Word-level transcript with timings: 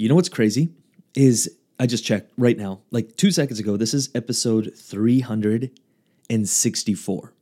You 0.00 0.08
know 0.08 0.14
what's 0.14 0.28
crazy 0.28 0.68
is 1.16 1.50
I 1.80 1.86
just 1.86 2.04
checked 2.04 2.30
right 2.38 2.56
now, 2.56 2.82
like 2.92 3.16
two 3.16 3.32
seconds 3.32 3.58
ago. 3.58 3.76
This 3.76 3.92
is 3.92 4.10
episode 4.14 4.72
364. 4.76 7.32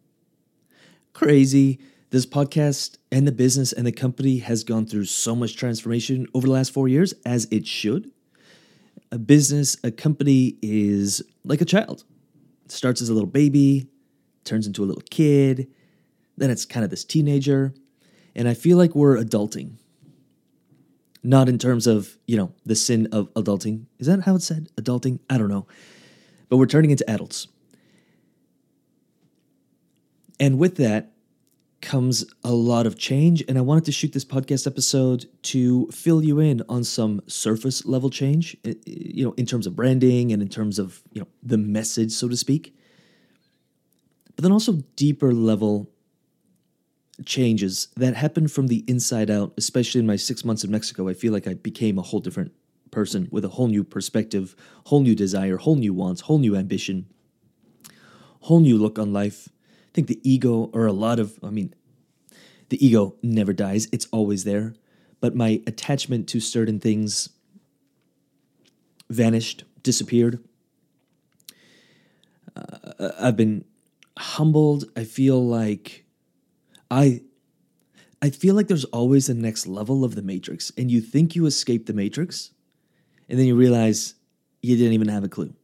Crazy. 1.13 1.79
This 2.09 2.25
podcast 2.25 2.97
and 3.13 3.29
the 3.29 3.33
business 3.33 3.75
and 3.75 3.87
the 3.87 3.93
company 3.93 4.39
has 4.39 4.65
gone 4.65 4.87
through 4.87 5.05
so 5.05 5.37
much 5.37 5.55
transformation 5.55 6.27
over 6.33 6.47
the 6.47 6.53
last 6.55 6.73
four 6.73 6.89
years, 6.89 7.13
as 7.27 7.47
it 7.51 7.67
should. 7.67 8.11
A 9.13 9.19
business, 9.19 9.77
a 9.85 9.91
company 9.91 10.57
is 10.63 11.21
like 11.45 11.61
a 11.61 11.67
child. 11.67 12.05
It 12.65 12.73
starts 12.73 13.03
as 13.03 13.11
a 13.11 13.13
little 13.13 13.29
baby, 13.29 13.87
turns 14.45 14.67
into 14.67 14.83
a 14.83 14.87
little 14.87 15.05
kid, 15.11 15.69
then 16.39 16.49
it's 16.49 16.65
kind 16.65 16.85
of 16.85 16.91
this 16.91 17.05
teenager. 17.05 17.75
And 18.35 18.49
I 18.49 18.55
feel 18.55 18.79
like 18.79 18.95
we're 18.95 19.19
adulting 19.19 19.73
not 21.27 21.49
in 21.49 21.59
terms 21.59 21.87
of, 21.87 22.17
you 22.27 22.37
know, 22.37 22.53
the 22.65 22.77
sin 22.77 23.09
of 23.13 23.33
adulting. 23.35 23.87
Is 23.99 24.07
that 24.07 24.23
how 24.23 24.37
it's 24.37 24.47
said? 24.47 24.69
Adulting? 24.77 25.19
I 25.29 25.39
don't 25.39 25.49
know. 25.49 25.67
But 26.49 26.59
we're 26.59 26.67
turning 26.67 26.91
into 26.91 27.09
adults. 27.11 27.49
And 30.39 30.59
with 30.59 30.77
that 30.77 31.13
comes 31.81 32.25
a 32.45 32.53
lot 32.53 32.87
of 32.87 32.97
change. 32.97 33.45
And 33.49 33.59
I 33.59 33.61
wanted 33.61 33.85
to 33.87 33.93
shoot 33.93 34.13
this 34.13 34.25
podcast 34.25 34.67
episode 34.67 35.27
to 35.43 35.89
fill 35.89 36.23
you 36.23 36.39
in 36.39 36.63
on 36.69 36.85
some 36.85 37.23
surface 37.27 37.85
level 37.85 38.11
change, 38.11 38.57
eh, 38.65 38.75
you 38.87 39.25
know, 39.25 39.33
in 39.33 39.47
terms 39.47 39.67
of 39.67 39.75
branding 39.75 40.33
and 40.33 40.41
in 40.41 40.49
terms 40.49 40.79
of, 40.79 41.03
you 41.13 41.21
know, 41.21 41.29
the 41.43 41.59
message, 41.59 42.13
so 42.13 42.29
to 42.29 42.37
speak. 42.37 42.75
But 44.37 44.43
then 44.43 44.53
also 44.53 44.83
deeper 44.95 45.33
level 45.33 45.91
changes 47.25 47.89
that 47.97 48.15
happened 48.15 48.53
from 48.53 48.67
the 48.67 48.85
inside 48.87 49.31
out, 49.31 49.53
especially 49.57 50.01
in 50.01 50.07
my 50.07 50.17
six 50.17 50.45
months 50.45 50.65
in 50.65 50.71
Mexico. 50.71 51.09
I 51.09 51.15
feel 51.15 51.33
like 51.33 51.47
I 51.47 51.55
became 51.55 51.99
a 51.99 52.03
whole 52.03 52.21
different 52.21 52.53
person 52.91 53.29
with 53.31 53.45
a 53.45 53.49
whole 53.49 53.69
new 53.69 53.85
perspective, 53.85 54.55
whole 54.85 55.01
new 55.01 55.15
desire, 55.15 55.57
whole 55.57 55.77
new 55.77 55.95
wants, 55.95 56.23
whole 56.23 56.39
new 56.39 56.57
ambition, 56.57 57.07
whole 58.41 58.61
new 58.61 58.79
look 58.79 58.99
on 58.99 59.13
life. 59.13 59.49
I 59.89 59.91
think 59.95 60.09
the 60.09 60.21
ego, 60.23 60.71
or 60.73 60.87
a 60.87 60.93
lot 60.93 61.19
of, 61.19 61.39
I 61.43 61.51
mean, 61.51 61.75
the 62.69 62.85
ego 62.85 63.17
never 63.23 63.53
dies, 63.53 63.89
it's 63.93 64.07
always 64.13 64.45
there. 64.45 64.75
But 65.21 65.35
my 65.35 65.63
attachment 65.67 66.29
to 66.29 66.41
certain 66.41 66.79
things 66.81 67.31
vanished, 69.09 69.65
disappeared. 69.83 70.43
Uh, 72.55 73.11
I've 73.21 73.37
been 73.37 73.65
humbled. 74.19 74.85
I 74.97 75.05
feel 75.05 75.45
like 75.45 76.06
I 76.91 77.23
I 78.23 78.31
feel 78.31 78.55
like 78.55 78.69
there's 78.69 78.85
always 78.87 79.29
a 79.29 79.35
next 79.35 79.67
level 79.67 80.05
of 80.05 80.15
the 80.15 80.23
matrix 80.23 80.73
and 80.77 80.91
you 80.91 81.01
think 81.01 81.37
you 81.37 81.47
escaped 81.47 81.87
the 81.87 81.93
matrix 81.93 82.51
and 83.29 83.39
then 83.39 83.47
you 83.47 83.55
realize 83.55 84.15
you 84.63 84.77
didn't 84.77 84.95
even 84.95 85.09
have 85.09 85.25
a 85.25 85.29
clue. 85.29 85.55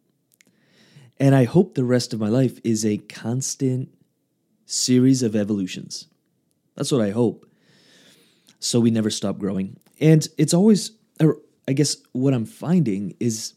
And 1.19 1.35
I 1.35 1.45
hope 1.45 1.75
the 1.75 1.85
rest 1.85 2.13
of 2.13 2.21
my 2.21 2.29
life 2.29 2.61
is 2.65 2.85
a 2.85 2.99
constant 2.99 3.89
series 4.67 5.23
of 5.23 5.35
evolutions. 5.35 6.09
That's 6.75 6.93
what 6.93 7.01
I 7.01 7.11
hope. 7.11 7.47
So 8.59 8.81
we 8.81 8.91
never 8.91 9.11
stop 9.11 9.39
growing. 9.39 9.77
And 10.01 10.27
it's 10.37 10.55
always 10.55 10.93
I 11.69 11.73
guess 11.75 11.97
what 12.13 12.35
I'm 12.35 12.45
finding 12.45 13.15
is 13.21 13.55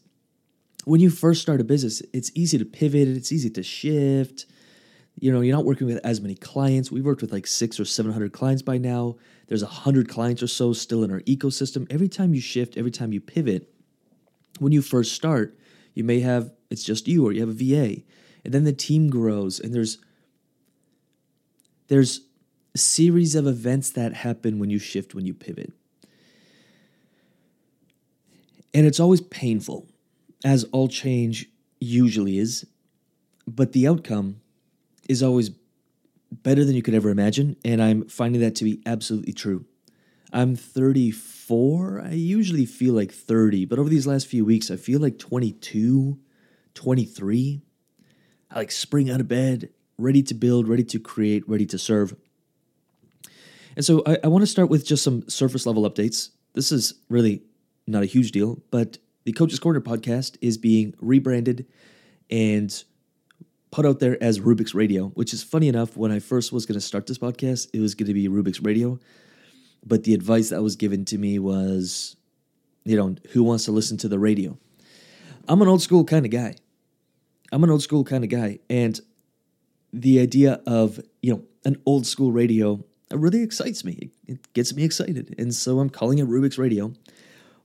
when 0.84 1.00
you 1.00 1.10
first 1.10 1.42
start 1.42 1.60
a 1.60 1.64
business, 1.64 2.00
it's 2.12 2.30
easy 2.34 2.58
to 2.58 2.64
pivot, 2.64 3.08
it's 3.08 3.32
easy 3.32 3.50
to 3.50 3.62
shift 3.62 4.46
you 5.18 5.32
know, 5.32 5.40
you're 5.40 5.56
not 5.56 5.64
working 5.64 5.86
with 5.86 6.04
as 6.04 6.20
many 6.20 6.34
clients. 6.34 6.90
We've 6.90 7.04
worked 7.04 7.22
with 7.22 7.32
like 7.32 7.46
six 7.46 7.80
or 7.80 7.84
700 7.84 8.32
clients 8.32 8.62
by 8.62 8.76
now. 8.76 9.16
There's 9.48 9.62
a 9.62 9.66
100 9.66 10.08
clients 10.08 10.42
or 10.42 10.46
so 10.46 10.72
still 10.72 11.02
in 11.04 11.10
our 11.10 11.20
ecosystem. 11.20 11.86
Every 11.90 12.08
time 12.08 12.34
you 12.34 12.40
shift, 12.40 12.76
every 12.76 12.90
time 12.90 13.12
you 13.12 13.20
pivot, 13.20 13.72
when 14.58 14.72
you 14.72 14.82
first 14.82 15.12
start, 15.12 15.58
you 15.94 16.04
may 16.04 16.20
have, 16.20 16.52
it's 16.70 16.84
just 16.84 17.08
you 17.08 17.26
or 17.26 17.32
you 17.32 17.40
have 17.40 17.48
a 17.48 17.52
VA. 17.52 18.02
And 18.44 18.52
then 18.52 18.64
the 18.64 18.72
team 18.72 19.08
grows 19.08 19.58
and 19.58 19.74
there's, 19.74 19.98
there's 21.88 22.20
a 22.74 22.78
series 22.78 23.34
of 23.34 23.46
events 23.46 23.90
that 23.90 24.12
happen 24.12 24.58
when 24.58 24.68
you 24.68 24.78
shift, 24.78 25.14
when 25.14 25.24
you 25.24 25.32
pivot. 25.32 25.72
And 28.74 28.86
it's 28.86 29.00
always 29.00 29.22
painful, 29.22 29.88
as 30.44 30.64
all 30.64 30.88
change 30.88 31.48
usually 31.80 32.38
is. 32.38 32.66
But 33.46 33.72
the 33.72 33.88
outcome 33.88 34.42
is 35.08 35.22
always 35.22 35.50
better 36.30 36.64
than 36.64 36.74
you 36.74 36.82
could 36.82 36.94
ever 36.94 37.10
imagine, 37.10 37.56
and 37.64 37.82
I'm 37.82 38.06
finding 38.08 38.40
that 38.40 38.54
to 38.56 38.64
be 38.64 38.80
absolutely 38.86 39.32
true. 39.32 39.64
I'm 40.32 40.56
34. 40.56 42.02
I 42.02 42.10
usually 42.12 42.66
feel 42.66 42.94
like 42.94 43.12
30, 43.12 43.64
but 43.64 43.78
over 43.78 43.88
these 43.88 44.06
last 44.06 44.26
few 44.26 44.44
weeks, 44.44 44.70
I 44.70 44.76
feel 44.76 45.00
like 45.00 45.18
22, 45.18 46.18
23. 46.74 47.62
I 48.50 48.58
like 48.58 48.70
spring 48.70 49.10
out 49.10 49.20
of 49.20 49.28
bed, 49.28 49.70
ready 49.98 50.22
to 50.24 50.34
build, 50.34 50.68
ready 50.68 50.84
to 50.84 50.98
create, 50.98 51.48
ready 51.48 51.66
to 51.66 51.78
serve. 51.78 52.16
And 53.76 53.84
so 53.84 54.02
I, 54.06 54.18
I 54.24 54.28
want 54.28 54.42
to 54.42 54.46
start 54.46 54.68
with 54.68 54.86
just 54.86 55.04
some 55.04 55.28
surface 55.28 55.66
level 55.66 55.88
updates. 55.88 56.30
This 56.54 56.72
is 56.72 56.94
really 57.08 57.42
not 57.86 58.02
a 58.02 58.06
huge 58.06 58.32
deal, 58.32 58.60
but 58.70 58.98
the 59.24 59.32
Coach's 59.32 59.58
Corner 59.58 59.80
podcast 59.80 60.36
is 60.40 60.56
being 60.56 60.94
rebranded 61.00 61.66
and 62.30 62.84
put 63.70 63.86
out 63.86 64.00
there 64.00 64.22
as 64.22 64.40
Rubix 64.40 64.74
Radio, 64.74 65.08
which 65.08 65.32
is 65.32 65.42
funny 65.42 65.68
enough. 65.68 65.96
When 65.96 66.12
I 66.12 66.18
first 66.18 66.52
was 66.52 66.66
going 66.66 66.78
to 66.78 66.84
start 66.84 67.06
this 67.06 67.18
podcast, 67.18 67.68
it 67.72 67.80
was 67.80 67.94
going 67.94 68.06
to 68.06 68.14
be 68.14 68.28
Rubix 68.28 68.64
Radio. 68.64 68.98
But 69.84 70.04
the 70.04 70.14
advice 70.14 70.50
that 70.50 70.62
was 70.62 70.76
given 70.76 71.04
to 71.06 71.18
me 71.18 71.38
was, 71.38 72.16
you 72.84 72.96
know, 72.96 73.16
who 73.30 73.42
wants 73.42 73.64
to 73.66 73.72
listen 73.72 73.96
to 73.98 74.08
the 74.08 74.18
radio? 74.18 74.58
I'm 75.48 75.62
an 75.62 75.68
old 75.68 75.82
school 75.82 76.04
kind 76.04 76.24
of 76.24 76.32
guy. 76.32 76.56
I'm 77.52 77.62
an 77.62 77.70
old 77.70 77.82
school 77.82 78.02
kind 78.04 78.24
of 78.24 78.30
guy. 78.30 78.58
And 78.68 79.00
the 79.92 80.20
idea 80.20 80.60
of, 80.66 81.00
you 81.22 81.34
know, 81.34 81.42
an 81.64 81.80
old 81.86 82.06
school 82.06 82.32
radio 82.32 82.84
really 83.12 83.42
excites 83.42 83.84
me. 83.84 84.10
It 84.26 84.52
gets 84.52 84.74
me 84.74 84.82
excited. 84.82 85.34
And 85.38 85.54
so 85.54 85.78
I'm 85.78 85.90
calling 85.90 86.18
it 86.18 86.26
Rubix 86.26 86.58
Radio. 86.58 86.92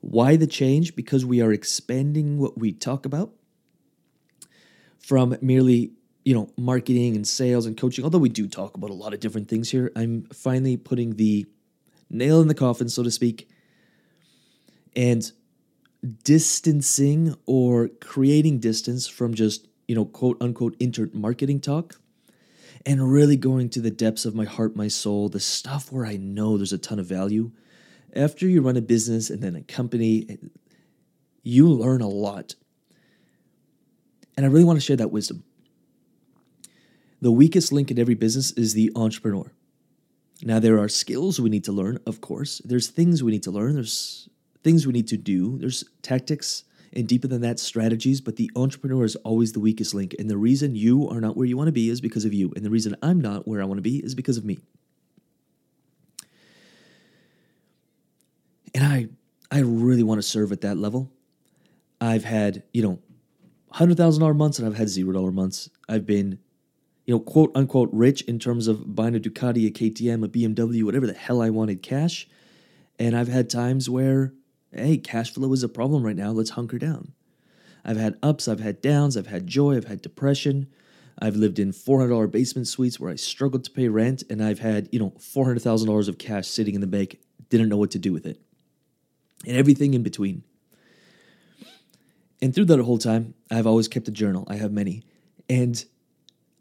Why 0.02 0.36
the 0.36 0.48
change? 0.48 0.96
Because 0.96 1.26
we 1.26 1.42
are 1.42 1.52
expanding 1.52 2.38
what 2.40 2.58
we 2.58 2.72
talk 2.72 3.06
about 3.06 3.34
from 5.02 5.36
merely 5.42 5.92
you 6.24 6.36
know, 6.36 6.50
marketing 6.58 7.16
and 7.16 7.28
sales 7.28 7.66
and 7.66 7.78
coaching, 7.78 8.04
although 8.04 8.20
we 8.20 8.30
do 8.30 8.48
talk 8.48 8.76
about 8.76 8.90
a 8.90 8.94
lot 8.94 9.14
of 9.14 9.20
different 9.20 9.48
things 9.48 9.72
here, 9.72 9.92
I'm 9.96 10.24
finally 10.34 10.78
putting 10.78 11.16
the 11.16 11.48
nail 12.10 12.42
in 12.42 12.48
the 12.48 12.54
coffin, 12.54 12.90
so 12.90 13.04
to 13.04 13.12
speak, 13.12 13.50
and 14.96 15.32
distancing 16.24 17.36
or 17.46 17.90
creating 18.00 18.60
distance 18.60 19.08
from 19.08 19.34
just, 19.34 19.68
you 19.88 19.96
know, 19.96 20.06
quote 20.06 20.38
unquote, 20.42 20.76
internet 20.80 21.16
marketing 21.16 21.60
talk 21.60 22.00
and 22.86 23.12
really 23.12 23.38
going 23.38 23.70
to 23.70 23.82
the 23.82 23.92
depths 23.92 24.26
of 24.26 24.36
my 24.36 24.46
heart, 24.46 24.76
my 24.76 24.88
soul, 24.88 25.30
the 25.30 25.40
stuff 25.40 25.92
where 25.92 26.06
I 26.06 26.18
know 26.18 26.58
there's 26.58 26.74
a 26.74 26.78
ton 26.78 27.00
of 27.00 27.06
value. 27.06 27.52
After 28.16 28.48
you 28.48 28.62
run 28.62 28.78
a 28.78 28.82
business 28.82 29.30
and 29.30 29.42
then 29.42 29.56
a 29.56 29.62
company, 29.62 30.38
you 31.44 31.70
learn 31.70 32.02
a 32.02 32.08
lot. 32.08 32.56
And 34.38 34.46
I 34.46 34.50
really 34.50 34.64
want 34.64 34.78
to 34.78 34.86
share 34.86 34.96
that 34.98 35.12
wisdom. 35.12 35.44
The 37.22 37.32
weakest 37.32 37.72
link 37.72 37.92
in 37.92 38.00
every 38.00 38.16
business 38.16 38.52
is 38.52 38.74
the 38.74 38.92
entrepreneur. 38.96 39.52
Now, 40.44 40.60
there 40.60 40.80
are 40.80 40.90
skills 40.90 41.40
we 41.40 41.52
need 41.52 41.64
to 41.66 41.72
learn, 41.72 42.00
of 42.08 42.20
course. 42.20 42.62
There's 42.66 42.88
things 42.88 43.24
we 43.24 43.32
need 43.32 43.44
to 43.44 43.52
learn. 43.52 43.76
There's 43.76 44.28
things 44.64 44.88
we 44.88 44.94
need 44.94 45.08
to 45.10 45.18
do. 45.18 45.58
There's 45.60 45.84
tactics 46.02 46.64
and 46.94 47.08
deeper 47.08 47.28
than 47.28 47.42
that, 47.42 47.60
strategies. 47.60 48.22
But 48.22 48.38
the 48.38 48.50
entrepreneur 48.56 49.06
is 49.06 49.16
always 49.18 49.54
the 49.54 49.60
weakest 49.60 49.94
link. 49.94 50.16
And 50.18 50.30
the 50.30 50.38
reason 50.38 50.76
you 50.76 51.08
are 51.10 51.22
not 51.22 51.38
where 51.38 51.46
you 51.46 51.58
want 51.58 51.68
to 51.68 51.72
be 51.74 51.90
is 51.90 52.02
because 52.02 52.26
of 52.26 52.34
you. 52.34 52.52
And 52.56 52.66
the 52.66 52.72
reason 52.72 52.96
I'm 53.04 53.22
not 53.22 53.48
where 53.48 53.62
I 53.62 53.66
want 53.66 53.78
to 53.78 53.84
be 53.84 53.98
is 53.98 54.16
because 54.16 54.38
of 54.38 54.46
me. 54.46 54.58
And 58.74 58.84
I, 58.84 59.10
I 59.52 59.60
really 59.60 60.04
want 60.04 60.20
to 60.20 60.28
serve 60.28 60.52
at 60.52 60.62
that 60.62 60.78
level. 60.78 61.12
I've 62.00 62.24
had, 62.24 62.64
you 62.74 62.82
know, 62.82 63.00
$100,000 63.74 64.36
months 64.36 64.60
and 64.60 64.68
I've 64.68 64.78
had 64.78 64.88
$0 64.88 65.34
months. 65.34 65.70
I've 65.88 66.06
been 66.06 66.40
you 67.06 67.14
know, 67.14 67.20
quote 67.20 67.52
unquote 67.56 67.90
rich 67.92 68.22
in 68.22 68.40
terms 68.40 68.68
of 68.68 68.96
buying 68.96 69.16
a 69.16 69.20
Ducati, 69.20 69.68
a 69.68 69.72
KTM, 69.72 70.24
a 70.24 70.28
BMW, 70.28 70.84
whatever 70.84 71.08
the 71.08 71.14
hell 71.14 71.42
I 71.42 71.50
wanted 71.50 71.82
cash. 71.82 72.28
And 73.00 73.18
I've 73.18 73.28
had 73.28 73.50
times 73.50 73.90
where, 73.90 74.34
hey, 74.72 74.98
cash 74.98 75.34
flow 75.34 75.52
is 75.54 75.64
a 75.64 75.70
problem 75.70 76.04
right 76.04 76.16
now. 76.16 76.32
Let's 76.32 76.52
hunker 76.52 76.78
down. 76.78 77.14
I've 77.84 77.98
had 77.98 78.18
ups, 78.22 78.48
I've 78.48 78.60
had 78.60 78.82
downs, 78.82 79.18
I've 79.18 79.28
had 79.28 79.48
joy, 79.48 79.76
I've 79.76 79.88
had 79.88 80.02
depression. 80.02 80.68
I've 81.20 81.36
lived 81.36 81.60
in 81.60 81.72
$400 81.72 82.32
basement 82.32 82.68
suites 82.68 83.00
where 83.00 83.12
I 83.12 83.16
struggled 83.16 83.64
to 83.66 83.72
pay 83.72 83.90
rent, 83.90 84.24
and 84.30 84.42
I've 84.42 84.60
had, 84.60 84.88
you 84.92 85.00
know, 85.00 85.12
$400,000 85.20 86.08
of 86.08 86.18
cash 86.18 86.48
sitting 86.48 86.76
in 86.76 86.82
the 86.82 86.88
bank, 86.88 87.20
didn't 87.50 87.70
know 87.70 87.78
what 87.78 87.92
to 87.92 88.00
do 88.00 88.14
with 88.14 88.26
it. 88.26 88.40
And 89.46 89.58
everything 89.58 89.94
in 89.94 90.04
between. 90.04 90.44
And 92.42 92.56
through 92.56 92.66
that 92.66 92.80
whole 92.80 92.98
time, 92.98 93.36
I've 93.52 93.68
always 93.68 93.88
kept 93.88 94.08
a 94.08 94.12
journal. 94.12 94.46
I 94.48 94.56
have 94.56 94.72
many. 94.72 95.04
And 95.50 95.84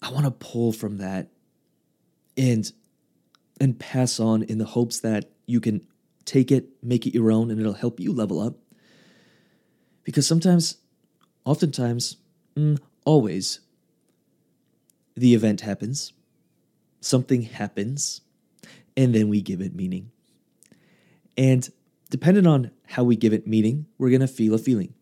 I 0.03 0.11
want 0.11 0.25
to 0.25 0.31
pull 0.31 0.73
from 0.73 0.99
that 0.99 1.31
and 2.37 2.71
and 3.61 3.79
pass 3.79 4.19
on 4.19 4.43
in 4.43 4.59
the 4.59 4.65
hopes 4.65 5.01
that 5.01 5.31
you 5.47 5.61
can 5.61 5.87
take 6.25 6.51
it, 6.51 6.71
make 6.83 7.07
it 7.07 7.15
your 7.15 7.31
own, 7.31 7.51
and 7.51 7.61
it'll 7.61 7.75
help 7.75 8.01
you 8.01 8.13
level 8.13 8.41
up. 8.41 8.55
Because 10.03 10.27
sometimes, 10.27 10.79
oftentimes, 11.45 12.17
mm, 12.57 12.79
always, 13.05 13.61
the 15.15 15.35
event 15.35 15.61
happens, 15.61 16.15
something 17.01 17.43
happens, 17.43 18.23
and 18.97 19.15
then 19.15 19.29
we 19.29 19.43
give 19.43 19.61
it 19.61 19.75
meaning. 19.75 20.11
And 21.37 21.69
depending 22.09 22.47
on 22.47 22.71
how 22.87 23.05
we 23.05 23.17
give 23.17 23.35
it 23.35 23.47
meaning, 23.47 23.87
we're 23.99 24.09
going 24.09 24.21
to 24.21 24.27
feel 24.27 24.55
a 24.55 24.59
feeling. 24.59 24.95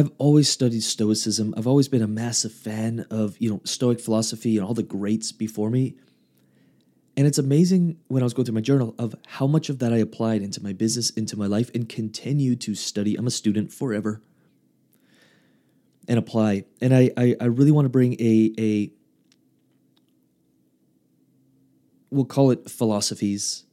I've 0.00 0.10
always 0.16 0.48
studied 0.48 0.82
Stoicism. 0.82 1.52
I've 1.58 1.66
always 1.66 1.86
been 1.86 2.00
a 2.00 2.08
massive 2.08 2.54
fan 2.54 3.04
of, 3.10 3.36
you 3.38 3.50
know, 3.50 3.60
Stoic 3.64 4.00
philosophy 4.00 4.56
and 4.56 4.66
all 4.66 4.72
the 4.72 4.82
greats 4.82 5.30
before 5.30 5.68
me. 5.68 5.94
And 7.18 7.26
it's 7.26 7.36
amazing 7.36 7.98
when 8.08 8.22
I 8.22 8.24
was 8.24 8.32
going 8.32 8.46
through 8.46 8.54
my 8.54 8.62
journal 8.62 8.94
of 8.98 9.14
how 9.26 9.46
much 9.46 9.68
of 9.68 9.78
that 9.80 9.92
I 9.92 9.98
applied 9.98 10.40
into 10.40 10.62
my 10.62 10.72
business, 10.72 11.10
into 11.10 11.36
my 11.36 11.44
life, 11.44 11.70
and 11.74 11.86
continue 11.86 12.56
to 12.56 12.74
study. 12.74 13.14
I'm 13.14 13.26
a 13.26 13.30
student 13.30 13.74
forever 13.74 14.22
and 16.08 16.18
apply. 16.18 16.64
And 16.80 16.94
I, 16.94 17.10
I, 17.18 17.36
I 17.38 17.44
really 17.44 17.70
want 17.70 17.84
to 17.84 17.90
bring 17.90 18.14
a, 18.14 18.54
a, 18.58 18.90
we'll 22.10 22.24
call 22.24 22.52
it 22.52 22.70
philosophies, 22.70 23.64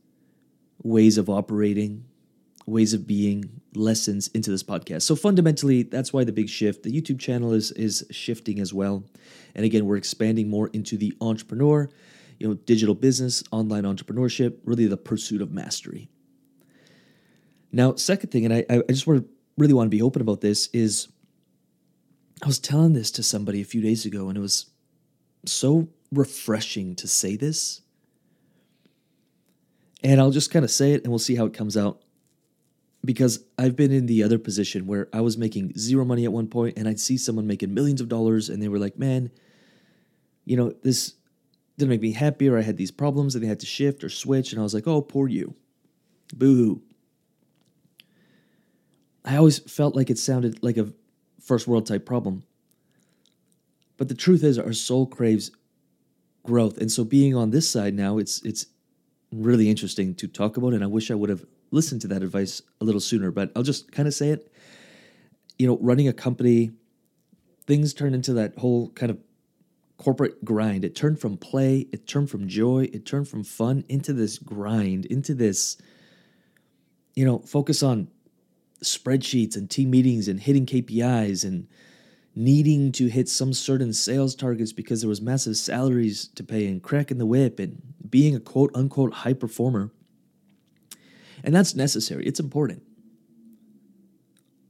ways 0.84 1.18
of 1.18 1.30
operating, 1.30 2.04
ways 2.68 2.94
of 2.94 3.08
being, 3.08 3.50
lessons 3.74 4.28
into 4.30 4.52
this 4.52 4.64
podcast. 4.64 5.04
So 5.04 5.16
fundamentally, 5.16 5.84
that's 5.84 6.12
why 6.12 6.24
the 6.24 6.32
big 6.32 6.50
shift. 6.50 6.84
The 6.84 6.92
YouTube 6.92 7.20
channel 7.20 7.54
is 7.54 7.72
is 7.72 8.06
shifting 8.12 8.60
as 8.60 8.74
well. 8.74 9.04
And 9.56 9.66
again, 9.66 9.86
we're 9.86 9.98
expanding 9.98 10.50
more 10.50 10.68
into 10.74 10.98
the 10.98 11.14
entrepreneur, 11.22 11.90
you 12.40 12.48
know, 12.48 12.54
digital 12.54 12.94
business, 12.94 13.44
online 13.52 13.84
entrepreneurship, 13.84 14.58
really 14.66 14.86
the 14.86 14.98
pursuit 14.98 15.42
of 15.42 15.52
mastery. 15.52 16.10
Now, 17.72 17.96
second 17.96 18.32
thing, 18.32 18.46
and 18.46 18.54
I, 18.54 18.66
I 18.70 18.82
just 18.90 19.08
want 19.08 19.22
to 19.22 19.30
really 19.58 19.74
want 19.74 19.88
to 19.88 19.96
be 19.96 20.02
open 20.02 20.22
about 20.22 20.42
this, 20.42 20.68
is 20.74 21.08
I 22.44 22.48
was 22.48 22.60
telling 22.60 22.94
this 22.94 23.12
to 23.12 23.24
somebody 23.24 23.62
a 23.62 23.66
few 23.66 23.82
days 23.82 24.06
ago, 24.06 24.28
and 24.28 24.38
it 24.38 24.42
was 24.42 24.68
so 25.46 25.90
refreshing 26.12 26.96
to 26.96 27.08
say 27.08 27.36
this. 27.36 27.82
And 30.04 30.22
I'll 30.22 30.32
just 30.32 30.52
kind 30.52 30.64
of 30.64 30.72
say 30.72 30.94
it 30.94 31.04
and 31.04 31.12
we'll 31.12 31.20
see 31.20 31.36
how 31.36 31.46
it 31.46 31.54
comes 31.54 31.76
out 31.76 32.02
because 33.06 33.44
I've 33.58 33.76
been 33.76 33.92
in 33.92 34.06
the 34.06 34.24
other 34.24 34.40
position 34.40 34.88
where 34.88 35.08
I 35.14 35.22
was 35.22 35.38
making 35.38 35.78
zero 35.78 36.04
money 36.04 36.26
at 36.26 36.34
one 36.34 36.48
point 36.48 36.78
and 36.78 36.88
I'd 36.88 37.00
see 37.00 37.18
someone 37.18 37.48
making 37.48 37.74
millions 37.74 38.02
of 38.02 38.10
dollars 38.10 38.50
and 38.50 38.62
they 38.62 38.68
were 38.68 38.80
like, 38.80 38.98
man, 38.98 39.32
you 40.46 40.58
know, 40.58 40.74
this 40.84 41.14
didn't 41.78 41.90
make 41.90 42.02
me 42.02 42.12
happy 42.12 42.50
or 42.50 42.58
I 42.58 42.62
had 42.62 42.78
these 42.78 42.92
problems 42.92 43.36
and 43.36 43.44
they 43.44 43.48
had 43.48 43.60
to 43.60 43.66
shift 43.66 44.04
or 44.04 44.10
switch. 44.10 44.52
And 44.52 44.60
I 44.60 44.64
was 44.64 44.74
like, 44.74 44.88
oh, 44.88 45.02
poor 45.02 45.28
you. 45.28 45.56
Boo 46.34 46.56
hoo. 46.56 46.82
I 49.24 49.38
always 49.38 49.60
felt 49.60 49.96
like 49.96 50.10
it 50.10 50.18
sounded 50.18 50.64
like 50.64 50.78
a 50.78 50.92
first 51.42 51.68
world 51.68 51.86
type 51.86 52.06
problem. 52.06 52.44
But 53.98 54.10
the 54.10 54.16
truth 54.16 54.44
is, 54.44 54.58
our 54.58 54.74
soul 54.74 55.06
craves 55.06 55.52
growth. 56.44 56.78
And 56.78 56.92
so 56.92 57.04
being 57.04 57.36
on 57.36 57.52
this 57.52 57.70
side 57.70 57.94
now, 57.94 58.18
it's, 58.18 58.42
it's 58.44 58.68
really 59.32 59.70
interesting 59.70 60.16
to 60.16 60.28
talk 60.28 60.56
about. 60.58 60.74
And 60.74 60.84
I 60.84 60.88
wish 60.88 61.12
I 61.12 61.16
would 61.16 61.30
have 61.30 61.46
listened 61.72 62.02
to 62.02 62.08
that 62.10 62.24
advice 62.24 62.62
a 62.82 62.86
little 62.86 63.02
sooner, 63.02 63.32
but 63.32 63.52
I'll 63.56 63.64
just 63.64 63.92
kind 63.92 64.08
of 64.08 64.14
say 64.14 64.30
it. 64.30 64.52
You 65.58 65.68
know, 65.68 65.78
running 65.82 66.08
a 66.08 66.14
company, 66.14 66.72
things 67.66 67.94
turn 67.94 68.14
into 68.14 68.34
that 68.34 68.58
whole 68.58 68.90
kind 68.90 69.10
of 69.10 69.18
corporate 69.98 70.46
grind. 70.46 70.86
It 70.86 70.96
turned 70.96 71.20
from 71.20 71.38
play, 71.38 71.88
it 71.92 72.08
turned 72.08 72.30
from 72.30 72.48
joy, 72.48 72.90
it 72.94 73.06
turned 73.06 73.28
from 73.28 73.44
fun 73.44 73.84
into 73.90 74.14
this 74.14 74.38
grind, 74.38 75.06
into 75.06 75.34
this, 75.34 75.78
you 77.16 77.26
know, 77.26 77.40
focus 77.40 77.82
on 77.82 78.08
spreadsheets 78.84 79.56
and 79.56 79.70
team 79.70 79.90
meetings 79.90 80.28
and 80.28 80.40
hitting 80.40 80.66
KPIs 80.66 81.44
and 81.44 81.68
needing 82.36 82.92
to 82.92 83.08
hit 83.08 83.28
some 83.28 83.52
certain 83.52 83.92
sales 83.92 84.36
targets 84.36 84.72
because 84.72 85.02
there 85.02 85.10
was 85.10 85.22
massive 85.22 85.58
salaries 85.58 86.28
to 86.36 86.44
pay 86.44 86.68
and 86.68 86.84
cracking 86.84 87.18
the 87.18 87.26
whip 87.26 87.58
and 87.58 87.82
being 88.08 88.36
a 88.36 88.40
quote 88.40 88.70
unquote 88.76 89.12
high 89.12 89.34
performer 89.34 89.92
and 91.48 91.56
that's 91.56 91.76
necessary. 91.76 92.26
It's 92.26 92.42
important. 92.42 92.84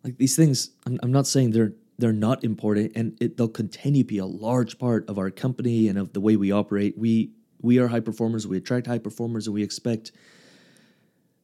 Like 0.04 0.18
these 0.18 0.36
things, 0.36 0.70
I'm, 0.86 1.00
I'm 1.02 1.12
not 1.12 1.26
saying 1.26 1.50
they're 1.52 1.74
they're 1.98 2.14
not 2.14 2.44
important, 2.44 2.92
and 2.96 3.18
it, 3.20 3.36
they'll 3.36 3.48
continue 3.48 4.04
to 4.04 4.08
be 4.08 4.20
a 4.20 4.28
large 4.28 4.78
part 4.78 5.10
of 5.10 5.18
our 5.18 5.32
company 5.32 5.88
and 5.88 5.98
of 5.98 6.14
the 6.14 6.22
way 6.22 6.36
we 6.36 6.52
operate. 6.52 6.96
We 6.96 7.32
we 7.60 7.80
are 7.80 7.88
high 7.88 8.02
performers. 8.02 8.46
We 8.46 8.58
attract 8.58 8.86
high 8.86 9.00
performers, 9.00 9.48
and 9.48 9.56
we 9.56 9.64
expect 9.64 10.12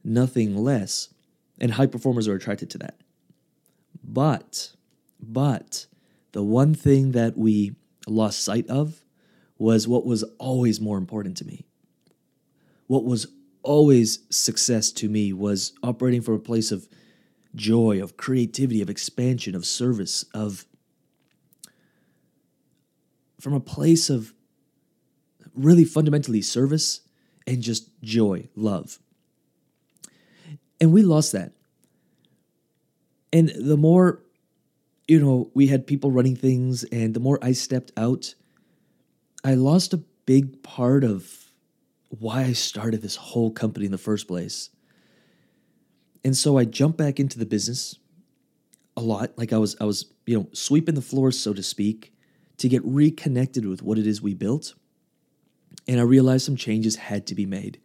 nothing 0.04 0.56
less. 0.56 1.12
And 1.60 1.72
high 1.72 1.88
performers 1.88 2.28
are 2.28 2.36
attracted 2.36 2.70
to 2.72 2.78
that. 2.80 3.02
But, 4.04 4.74
but 5.20 5.88
the 6.32 6.44
one 6.44 6.76
thing 6.76 7.14
that 7.14 7.36
we 7.36 7.76
lost 8.06 8.44
sight 8.44 8.68
of 8.68 9.04
was 9.58 9.88
what 9.88 10.06
was 10.06 10.22
always 10.38 10.80
more 10.80 11.00
important 11.00 11.38
to 11.38 11.46
me. 11.46 11.66
What 12.86 13.04
was 13.04 13.28
always 13.64 14.20
success 14.30 14.92
to 14.92 15.10
me 15.10 15.34
was 15.34 15.74
operating 15.82 16.22
from 16.22 16.36
a 16.36 16.40
place 16.40 16.72
of 16.72 16.88
joy, 17.56 18.02
of 18.02 18.18
creativity, 18.18 18.82
of 18.82 18.90
expansion, 18.90 19.56
of 19.56 19.66
service, 19.66 20.26
of 20.34 20.66
from 23.40 23.54
a 23.54 23.60
place 23.60 24.10
of 24.10 24.34
really 25.54 25.84
fundamentally 25.84 26.42
service 26.42 27.02
and 27.46 27.62
just 27.62 27.90
joy, 28.02 28.48
love. 28.56 29.00
And 30.80 30.94
we 30.94 31.02
lost 31.02 31.32
that. 31.34 31.52
And 33.32 33.50
the 33.50 33.78
more, 33.78 34.22
you 35.08 35.20
know, 35.20 35.50
we 35.54 35.68
had 35.68 35.88
people 35.88 36.12
running 36.12 36.36
things, 36.36 36.84
and 36.86 37.14
the 37.14 37.20
more 37.20 37.40
I 37.42 37.52
stepped 37.52 37.92
out, 37.98 38.36
I 39.44 39.56
lost 39.56 39.94
a 39.94 40.04
big 40.26 40.64
part 40.64 41.04
of 41.04 41.43
why 42.20 42.44
I 42.44 42.54
started 42.54 43.02
this 43.02 43.16
whole 43.16 43.52
company 43.52 43.86
in 43.86 43.92
the 43.92 43.98
first 43.98 44.28
place. 44.28 44.70
And 46.24 46.38
so 46.38 46.58
I 46.58 46.66
jumped 46.66 46.98
back 46.98 47.20
into 47.20 47.40
the 47.40 47.46
business 47.46 47.98
a 48.96 49.02
lot. 49.02 49.38
Like 49.38 49.52
I 49.52 49.58
was, 49.58 49.76
I 49.82 49.86
was, 49.86 50.14
you 50.26 50.38
know, 50.38 50.48
sweeping 50.54 50.96
the 50.96 51.02
floors, 51.02 51.40
so 51.40 51.54
to 51.54 51.64
speak, 51.64 52.14
to 52.58 52.70
get 52.70 52.84
reconnected 52.86 53.66
with 53.66 53.82
what 53.82 53.98
it 53.98 54.06
is 54.06 54.22
we 54.22 54.36
built. 54.36 54.76
And 55.88 56.00
I 56.00 56.04
realized 56.04 56.46
some 56.46 56.56
changes 56.56 56.96
had 56.96 57.26
to 57.28 57.36
be 57.36 57.48
made. 57.48 57.80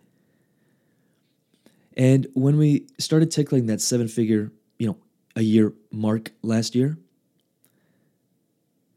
And 1.96 2.26
when 2.34 2.58
we 2.58 2.86
started 2.98 3.30
tickling 3.30 3.66
that 3.66 3.80
seven 3.80 4.08
figure, 4.08 4.52
you 4.78 4.88
know, 4.88 4.99
a 5.35 5.42
year 5.42 5.73
mark 5.90 6.32
last 6.42 6.75
year, 6.75 6.99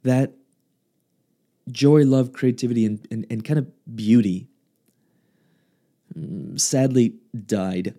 that 0.03 0.33
joy, 1.71 2.03
love, 2.03 2.33
creativity, 2.33 2.85
and, 2.85 3.07
and, 3.09 3.25
and 3.29 3.45
kind 3.45 3.57
of 3.57 3.95
beauty 3.95 4.50
sadly 6.55 7.15
died. 7.45 7.95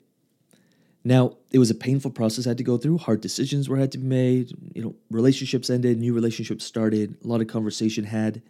Now, 1.05 1.37
it 1.51 1.59
was 1.59 1.71
a 1.71 1.75
painful 1.75 2.13
process 2.13 2.47
I 2.47 2.51
had 2.51 2.59
to 2.59 2.65
go 2.65 2.79
through. 2.79 2.99
Hard 2.99 3.21
decisions 3.21 3.69
were 3.69 3.77
had 3.77 3.93
to 3.93 3.99
be 3.99 4.07
made. 4.07 4.53
You 4.75 4.83
know, 4.83 4.95
relationships 5.11 5.69
ended, 5.69 5.99
new 5.99 6.15
relationships 6.15 6.65
started, 6.65 7.17
a 7.25 7.27
lot 7.27 7.41
of 7.41 7.49
conversation 7.49 8.05
had. 8.05 8.43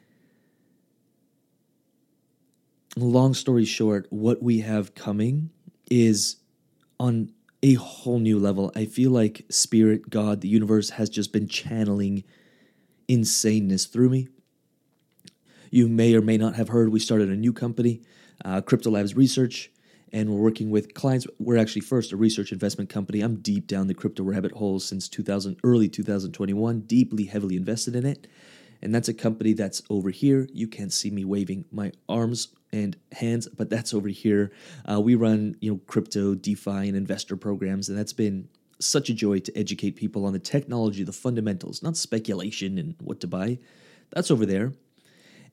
Long 2.95 3.33
story 3.33 3.65
short, 3.65 4.07
what 4.11 4.43
we 4.43 4.61
have 4.61 4.95
coming 4.95 5.51
is 5.91 6.37
on 7.01 7.33
a 7.63 7.75
whole 7.75 8.19
new 8.19 8.39
level. 8.39 8.71
I 8.77 8.85
feel 8.85 9.11
like 9.11 9.47
spirit, 9.49 10.11
God, 10.11 10.43
the 10.43 10.49
universe 10.49 10.91
has 10.91 11.09
just 11.09 11.33
been 11.33 11.49
channeling 11.49 12.25
insaneness 13.09 13.89
through 13.91 14.11
me. 14.11 14.29
You 15.71 15.89
may 15.89 16.15
or 16.15 16.21
may 16.21 16.37
not 16.37 16.57
have 16.57 16.69
heard 16.69 16.91
we 16.91 17.01
started 17.01 17.31
a 17.31 17.37
new 17.37 17.55
company 17.55 18.03
uh, 18.45 18.61
CryptoLabs 18.61 19.17
Research, 19.17 19.71
and 20.13 20.31
we're 20.31 20.41
working 20.41 20.71
with 20.71 20.95
clients. 20.95 21.27
We're 21.39 21.59
actually 21.59 21.83
first 21.83 22.13
a 22.13 22.17
research 22.17 22.53
investment 22.53 22.91
company. 22.91 23.21
I'm 23.21 23.37
deep 23.37 23.67
down 23.67 23.87
the 23.87 23.95
crypto 23.95 24.23
rabbit 24.23 24.53
hole 24.53 24.79
since 24.81 25.09
2000, 25.09 25.59
early 25.65 25.89
2021, 25.89 26.81
deeply, 26.81 27.25
heavily 27.25 27.57
invested 27.57 27.97
in 27.97 28.05
it. 28.05 28.27
And 28.83 28.95
that's 28.95 29.09
a 29.09 29.15
company 29.15 29.53
that's 29.53 29.83
over 29.89 30.11
here. 30.11 30.49
You 30.53 30.67
can't 30.67 30.93
see 30.93 31.11
me 31.11 31.25
waving 31.25 31.65
my 31.71 31.93
arms 32.09 32.49
and 32.73 32.97
hands, 33.13 33.49
but 33.49 33.71
that's 33.71 33.95
over 33.95 34.09
here. 34.09 34.51
Uh, 34.91 35.01
we 35.01 35.15
run, 35.15 35.57
you 35.61 35.73
know, 35.73 35.81
crypto, 35.87 36.35
DeFi, 36.35 36.89
and 36.89 36.97
investor 36.97 37.37
programs, 37.37 37.89
and 37.89 37.97
that's 37.97 38.13
been 38.13 38.49
such 38.81 39.09
a 39.09 39.15
joy 39.15 39.39
to 39.39 39.57
educate 39.57 39.93
people 39.93 40.27
on 40.27 40.33
the 40.33 40.39
technology, 40.39 41.05
the 41.05 41.13
fundamentals, 41.13 41.83
not 41.83 41.97
speculation 41.97 42.79
and 42.79 42.97
what 43.01 43.21
to 43.21 43.27
buy. 43.27 43.59
That's 44.11 44.31
over 44.31 44.45
there. 44.45 44.73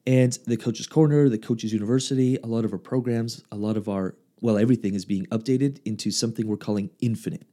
And 0.06 0.38
the 0.46 0.58
Coaches 0.58 0.88
Corner, 0.88 1.29
the 1.29 1.38
Coaches 1.38 1.74
University, 1.74 2.38
a 2.38 2.48
lot 2.48 2.65
of 2.65 2.74
our 2.74 2.79
programs, 2.79 3.44
a 3.51 3.56
lot 3.56 3.77
of 3.77 3.88
our, 3.88 4.15
well, 4.41 4.58
everything 4.58 4.96
is 4.96 5.06
being 5.06 5.25
updated 5.27 5.79
into 5.86 6.12
something 6.12 6.48
we're 6.48 6.58
calling 6.58 6.89
infinite. 7.00 7.46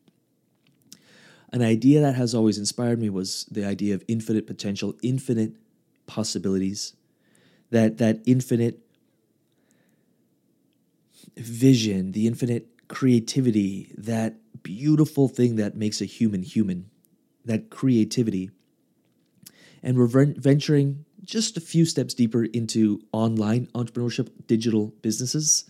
An 1.53 1.63
idea 1.63 2.01
that 2.01 2.15
has 2.17 2.35
always 2.35 2.59
inspired 2.59 3.01
me 3.01 3.09
was 3.09 3.47
the 3.51 3.65
idea 3.65 3.95
of 3.95 4.05
infinite 4.09 4.47
potential, 4.47 4.95
infinite 5.03 5.53
possibilities, 6.07 6.95
that, 7.71 7.99
that 7.99 8.21
infinite 8.27 8.81
vision, 11.37 12.13
the 12.13 12.27
infinite 12.27 12.69
creativity, 12.89 13.93
that 13.97 14.35
beautiful 14.63 15.29
thing 15.29 15.57
that 15.57 15.77
makes 15.77 16.01
a 16.01 16.05
human 16.05 16.43
human, 16.43 16.91
that 17.45 17.71
creativity. 17.71 18.51
And 19.83 19.97
we're 19.97 20.07
venturing 20.07 21.06
just 21.27 21.57
a 21.57 21.61
few 21.61 21.85
steps 21.85 22.15
deeper 22.15 22.45
into 22.45 23.03
online 23.13 23.67
entrepreneurship, 23.75 24.31
digital 24.47 24.95
businesses. 25.03 25.69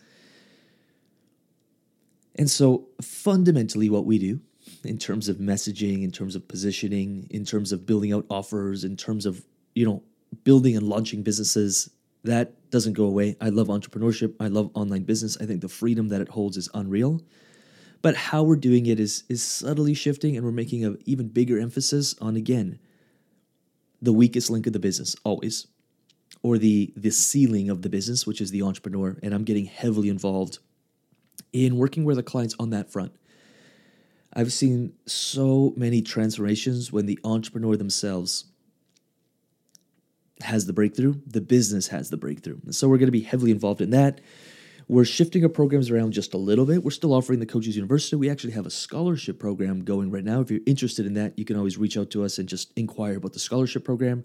And 2.37 2.51
so, 2.51 2.89
fundamentally, 3.01 3.89
what 3.89 4.05
we 4.05 4.19
do 4.19 4.41
in 4.85 4.99
terms 4.99 5.29
of 5.29 5.39
messaging, 5.39 6.05
in 6.05 6.13
terms 6.13 6.37
of 6.37 6.47
positioning, 6.47 7.27
in 7.31 7.45
terms 7.45 7.73
of 7.73 7.87
building 7.87 8.13
out 8.13 8.27
offers, 8.29 8.85
in 8.85 8.97
terms 8.97 9.25
of, 9.25 9.45
you 9.75 9.87
know, 9.87 10.03
building 10.45 10.77
and 10.77 10.87
launching 10.87 11.23
businesses, 11.23 11.91
that 12.25 12.71
doesn't 12.71 12.93
go 12.93 13.05
away. 13.05 13.37
I 13.41 13.49
love 13.49 13.69
entrepreneurship. 13.69 14.35
I 14.39 14.49
love 14.49 14.71
online 14.75 15.05
business. 15.05 15.39
I 15.41 15.47
think 15.47 15.63
the 15.63 15.69
freedom 15.69 16.09
that 16.09 16.21
it 16.21 16.29
holds 16.29 16.57
is 16.57 16.69
unreal. 16.75 17.23
But 18.03 18.17
how 18.17 18.43
we're 18.43 18.57
doing 18.57 18.87
it 18.87 19.01
is 19.01 19.25
is 19.29 19.43
subtly 19.43 19.95
shifting 19.95 20.37
and 20.37 20.45
we're 20.45 20.53
making 20.53 20.85
an 20.85 20.99
even 21.07 21.29
bigger 21.29 21.59
emphasis 21.59 22.15
on 22.21 22.37
again 22.37 22.79
the 24.01 24.13
weakest 24.13 24.51
link 24.51 24.67
of 24.67 24.73
the 24.73 24.79
business 24.79 25.17
always 25.25 25.67
or 26.43 26.59
the 26.59 26.93
the 26.97 27.11
ceiling 27.11 27.71
of 27.71 27.83
the 27.83 27.89
business 27.89 28.27
which 28.27 28.41
is 28.41 28.51
the 28.51 28.63
entrepreneur 28.63 29.17
and 29.23 29.35
I'm 29.35 29.45
getting 29.45 29.67
heavily 29.67 30.09
involved 30.09 30.59
in 31.53 31.77
working 31.77 32.05
with 32.05 32.17
the 32.17 32.23
clients 32.23 32.55
on 32.59 32.71
that 32.71 32.91
front. 32.91 33.13
I've 34.33 34.53
seen 34.53 34.93
so 35.07 35.73
many 35.77 36.03
transformations 36.03 36.93
when 36.93 37.07
the 37.07 37.19
entrepreneur 37.25 37.77
themselves 37.77 38.45
has 40.43 40.67
the 40.67 40.73
breakthrough, 40.75 41.15
the 41.27 41.41
business 41.41 41.89
has 41.89 42.11
the 42.11 42.19
breakthrough. 42.19 42.59
and 42.65 42.75
So 42.75 42.89
we're 42.89 42.99
going 42.99 43.07
to 43.07 43.13
be 43.13 43.23
heavily 43.23 43.51
involved 43.51 43.81
in 43.81 43.91
that. 43.91 44.21
We're 44.89 45.05
shifting 45.05 45.43
our 45.43 45.49
programs 45.49 45.91
around 45.91 46.13
just 46.13 46.33
a 46.33 46.37
little 46.39 46.65
bit. 46.65 46.85
We're 46.85 46.93
still 46.93 47.13
offering 47.13 47.41
the 47.41 47.47
Coaches 47.47 47.75
University. 47.75 48.15
We 48.15 48.31
actually 48.31 48.53
have 48.53 48.67
a 48.67 48.71
scholarship 48.71 49.37
program 49.37 49.85
going 49.85 50.13
right 50.13 50.23
now. 50.23 50.41
If 50.41 50.51
you're 50.51 50.61
interested 50.65 51.07
in 51.07 51.15
that, 51.15 51.37
you 51.37 51.45
can 51.45 51.57
always 51.57 51.77
reach 51.77 51.97
out 51.97 52.11
to 52.11 52.23
us 52.23 52.39
and 52.39 52.49
just 52.49 52.73
inquire 52.77 53.17
about 53.17 53.33
the 53.33 53.41
scholarship 53.41 53.85
program, 53.85 54.25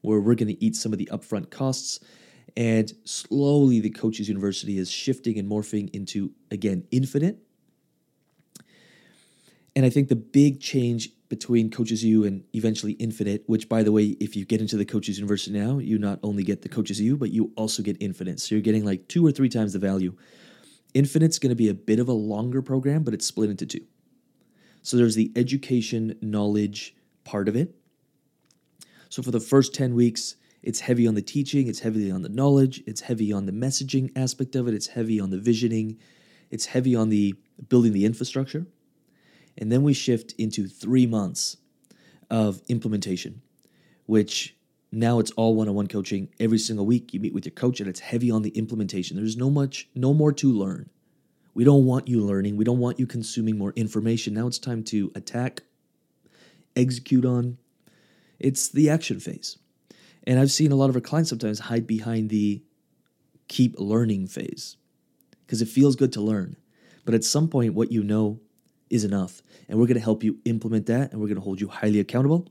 where 0.00 0.18
we're 0.18 0.34
going 0.34 0.48
to 0.48 0.64
eat 0.64 0.74
some 0.74 0.92
of 0.92 0.98
the 0.98 1.08
upfront 1.12 1.50
costs. 1.50 2.00
And 2.56 2.92
slowly, 3.04 3.78
the 3.78 3.90
Coaches 3.90 4.28
University 4.28 4.78
is 4.78 4.90
shifting 4.90 5.38
and 5.38 5.48
morphing 5.48 5.94
into, 5.94 6.32
again, 6.50 6.88
infinite. 6.90 7.38
And 9.76 9.86
I 9.86 9.90
think 9.90 10.08
the 10.08 10.16
big 10.16 10.60
change 10.60 11.10
between 11.30 11.70
Coaches 11.70 12.04
U 12.04 12.24
and 12.24 12.44
eventually 12.54 12.92
Infinite, 12.94 13.44
which, 13.46 13.68
by 13.68 13.84
the 13.84 13.92
way, 13.92 14.16
if 14.20 14.34
you 14.36 14.44
get 14.44 14.60
into 14.60 14.76
the 14.76 14.84
Coaches 14.84 15.16
University 15.16 15.56
now, 15.56 15.78
you 15.78 15.96
not 15.96 16.18
only 16.24 16.42
get 16.42 16.60
the 16.60 16.68
Coaches 16.68 17.00
U, 17.00 17.16
but 17.16 17.30
you 17.30 17.52
also 17.56 17.82
get 17.82 17.96
Infinite. 18.00 18.40
So 18.40 18.56
you're 18.56 18.62
getting 18.62 18.84
like 18.84 19.06
two 19.08 19.24
or 19.24 19.30
three 19.30 19.48
times 19.48 19.72
the 19.72 19.78
value. 19.78 20.14
Infinite's 20.92 21.38
going 21.38 21.50
to 21.50 21.56
be 21.56 21.68
a 21.68 21.74
bit 21.74 22.00
of 22.00 22.08
a 22.08 22.12
longer 22.12 22.60
program, 22.60 23.04
but 23.04 23.14
it's 23.14 23.24
split 23.24 23.48
into 23.48 23.64
two. 23.64 23.86
So 24.82 24.96
there's 24.96 25.14
the 25.14 25.30
education, 25.36 26.18
knowledge 26.20 26.96
part 27.22 27.48
of 27.48 27.54
it. 27.54 27.76
So 29.08 29.22
for 29.22 29.30
the 29.30 29.40
first 29.40 29.72
10 29.72 29.94
weeks, 29.94 30.34
it's 30.62 30.80
heavy 30.80 31.06
on 31.06 31.14
the 31.14 31.22
teaching, 31.22 31.68
it's 31.68 31.80
heavy 31.80 32.10
on 32.10 32.22
the 32.22 32.28
knowledge, 32.28 32.82
it's 32.86 33.02
heavy 33.02 33.32
on 33.32 33.46
the 33.46 33.52
messaging 33.52 34.10
aspect 34.16 34.56
of 34.56 34.66
it, 34.66 34.74
it's 34.74 34.88
heavy 34.88 35.20
on 35.20 35.30
the 35.30 35.38
visioning, 35.38 35.96
it's 36.50 36.66
heavy 36.66 36.96
on 36.96 37.08
the 37.08 37.34
building 37.68 37.92
the 37.92 38.04
infrastructure. 38.04 38.66
And 39.58 39.70
then 39.70 39.82
we 39.82 39.92
shift 39.92 40.32
into 40.38 40.66
three 40.66 41.06
months 41.06 41.56
of 42.30 42.62
implementation, 42.68 43.42
which 44.06 44.56
now 44.92 45.18
it's 45.18 45.30
all 45.32 45.54
one-on-one 45.54 45.86
coaching 45.86 46.28
every 46.38 46.58
single 46.58 46.86
week. 46.86 47.12
You 47.12 47.20
meet 47.20 47.34
with 47.34 47.44
your 47.44 47.54
coach, 47.54 47.80
and 47.80 47.88
it's 47.88 48.00
heavy 48.00 48.30
on 48.30 48.42
the 48.42 48.50
implementation. 48.50 49.16
There's 49.16 49.36
no 49.36 49.50
much, 49.50 49.88
no 49.94 50.14
more 50.14 50.32
to 50.32 50.52
learn. 50.52 50.90
We 51.54 51.64
don't 51.64 51.84
want 51.84 52.08
you 52.08 52.20
learning. 52.20 52.56
We 52.56 52.64
don't 52.64 52.78
want 52.78 52.98
you 52.98 53.06
consuming 53.06 53.58
more 53.58 53.72
information. 53.76 54.34
Now 54.34 54.46
it's 54.46 54.58
time 54.58 54.82
to 54.84 55.12
attack, 55.14 55.62
execute 56.76 57.24
on. 57.24 57.58
It's 58.38 58.68
the 58.68 58.88
action 58.88 59.20
phase. 59.20 59.58
And 60.24 60.38
I've 60.38 60.52
seen 60.52 60.72
a 60.72 60.76
lot 60.76 60.90
of 60.90 60.96
our 60.96 61.00
clients 61.00 61.30
sometimes 61.30 61.58
hide 61.58 61.86
behind 61.86 62.30
the 62.30 62.62
keep 63.48 63.74
learning 63.78 64.28
phase 64.28 64.76
because 65.44 65.60
it 65.60 65.68
feels 65.68 65.96
good 65.96 66.12
to 66.12 66.20
learn. 66.20 66.56
But 67.04 67.14
at 67.14 67.24
some 67.24 67.48
point, 67.48 67.74
what 67.74 67.90
you 67.90 68.02
know 68.02 68.40
is 68.90 69.04
enough. 69.04 69.40
And 69.68 69.78
we're 69.78 69.86
going 69.86 69.96
to 69.96 70.04
help 70.04 70.22
you 70.22 70.38
implement 70.44 70.86
that 70.86 71.12
and 71.12 71.20
we're 71.20 71.28
going 71.28 71.36
to 71.36 71.42
hold 71.42 71.60
you 71.60 71.68
highly 71.68 72.00
accountable. 72.00 72.48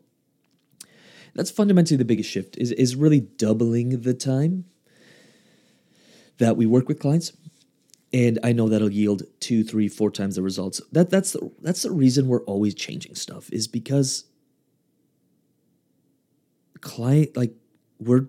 That's 1.36 1.52
fundamentally 1.52 1.98
the 1.98 2.06
biggest 2.06 2.30
shift 2.30 2.58
is, 2.58 2.72
is 2.72 2.96
really 2.96 3.20
doubling 3.20 4.02
the 4.02 4.14
time 4.14 4.66
that 6.40 6.58
we 6.58 6.66
work 6.66 6.88
with 6.88 7.00
clients. 7.00 7.34
And 8.12 8.40
I 8.44 8.54
know 8.54 8.68
that'll 8.68 8.92
yield 8.92 9.24
two, 9.40 9.64
three, 9.64 9.88
four 9.88 10.10
times 10.10 10.36
the 10.36 10.42
results. 10.42 10.82
That 10.92 11.12
that's 11.12 11.34
the 11.34 11.52
that's 11.62 11.84
the 11.84 11.92
reason 11.92 12.28
we're 12.28 12.44
always 12.46 12.74
changing 12.74 13.14
stuff, 13.14 13.52
is 13.54 13.68
because 13.68 14.26
client 16.82 17.38
like 17.38 17.54
we're 18.00 18.26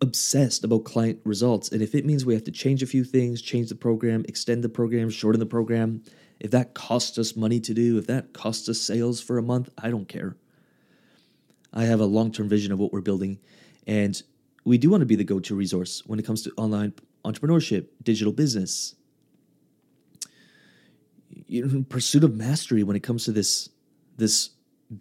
obsessed 0.00 0.62
about 0.62 0.84
client 0.84 1.18
results. 1.24 1.72
And 1.72 1.82
if 1.82 1.96
it 1.96 2.06
means 2.06 2.24
we 2.24 2.34
have 2.34 2.44
to 2.44 2.52
change 2.52 2.82
a 2.82 2.86
few 2.86 3.02
things, 3.02 3.42
change 3.42 3.68
the 3.68 3.74
program, 3.74 4.24
extend 4.28 4.62
the 4.62 4.68
program, 4.68 5.10
shorten 5.10 5.40
the 5.40 5.46
program, 5.46 6.04
if 6.40 6.50
that 6.52 6.74
costs 6.74 7.18
us 7.18 7.36
money 7.36 7.60
to 7.60 7.74
do, 7.74 7.98
if 7.98 8.06
that 8.06 8.32
costs 8.32 8.68
us 8.68 8.80
sales 8.80 9.20
for 9.20 9.38
a 9.38 9.42
month, 9.42 9.70
I 9.78 9.90
don't 9.90 10.08
care. 10.08 10.36
I 11.72 11.84
have 11.84 12.00
a 12.00 12.06
long 12.06 12.32
term 12.32 12.48
vision 12.48 12.72
of 12.72 12.78
what 12.78 12.92
we're 12.92 13.00
building. 13.00 13.38
And 13.86 14.20
we 14.64 14.78
do 14.78 14.90
want 14.90 15.00
to 15.00 15.06
be 15.06 15.16
the 15.16 15.24
go 15.24 15.40
to 15.40 15.54
resource 15.54 16.02
when 16.06 16.18
it 16.18 16.24
comes 16.24 16.42
to 16.42 16.52
online 16.56 16.92
entrepreneurship, 17.24 17.86
digital 18.02 18.32
business, 18.32 18.94
pursuit 21.88 22.24
of 22.24 22.36
mastery 22.36 22.82
when 22.82 22.96
it 22.96 23.02
comes 23.02 23.24
to 23.24 23.32
this, 23.32 23.70
this 24.16 24.50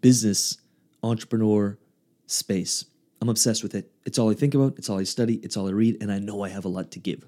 business 0.02 0.58
entrepreneur 1.04 1.78
space. 2.26 2.86
I'm 3.22 3.30
obsessed 3.30 3.64
with 3.64 3.76
it. 3.76 3.92
It's 4.06 4.20
all 4.20 4.30
I 4.30 4.34
think 4.34 4.54
about, 4.54 4.78
it's 4.78 4.90
all 4.90 5.00
I 5.00 5.04
study, 5.04 5.36
it's 5.36 5.58
all 5.58 5.68
I 5.68 5.72
read, 5.72 5.98
and 6.02 6.12
I 6.12 6.20
know 6.20 6.44
I 6.44 6.50
have 6.50 6.66
a 6.66 6.70
lot 6.70 6.92
to 6.92 7.00
give. 7.00 7.26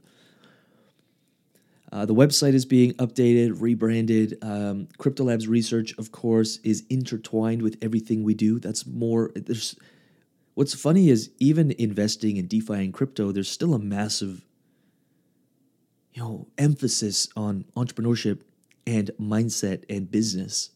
Uh, 1.91 2.05
the 2.05 2.13
website 2.13 2.53
is 2.53 2.65
being 2.65 2.93
updated, 2.93 3.62
rebranded. 3.62 4.38
Um, 4.43 4.88
CryptoLabs 5.00 5.48
research, 5.48 5.98
of 5.98 6.12
course, 6.12 6.58
is 6.63 6.84
intertwined 6.89 7.62
with 7.62 7.77
everything 7.81 8.24
we 8.24 8.36
do. 8.36 8.60
That's 8.60 8.86
more. 8.86 9.31
There's 9.36 9.75
what's 10.53 10.74
funny 10.74 11.10
is 11.10 11.31
even 11.39 11.72
investing 11.79 12.38
in 12.38 12.48
DeFi 12.48 12.74
and 12.74 12.93
crypto, 12.93 13.31
there's 13.31 13.50
still 13.50 13.74
a 13.74 13.79
massive, 13.79 14.46
you 16.13 16.22
know, 16.22 16.48
emphasis 16.58 17.29
on 17.36 17.65
entrepreneurship 17.75 18.41
and 18.86 19.10
mindset 19.19 19.84
and 19.89 20.12
business 20.12 20.72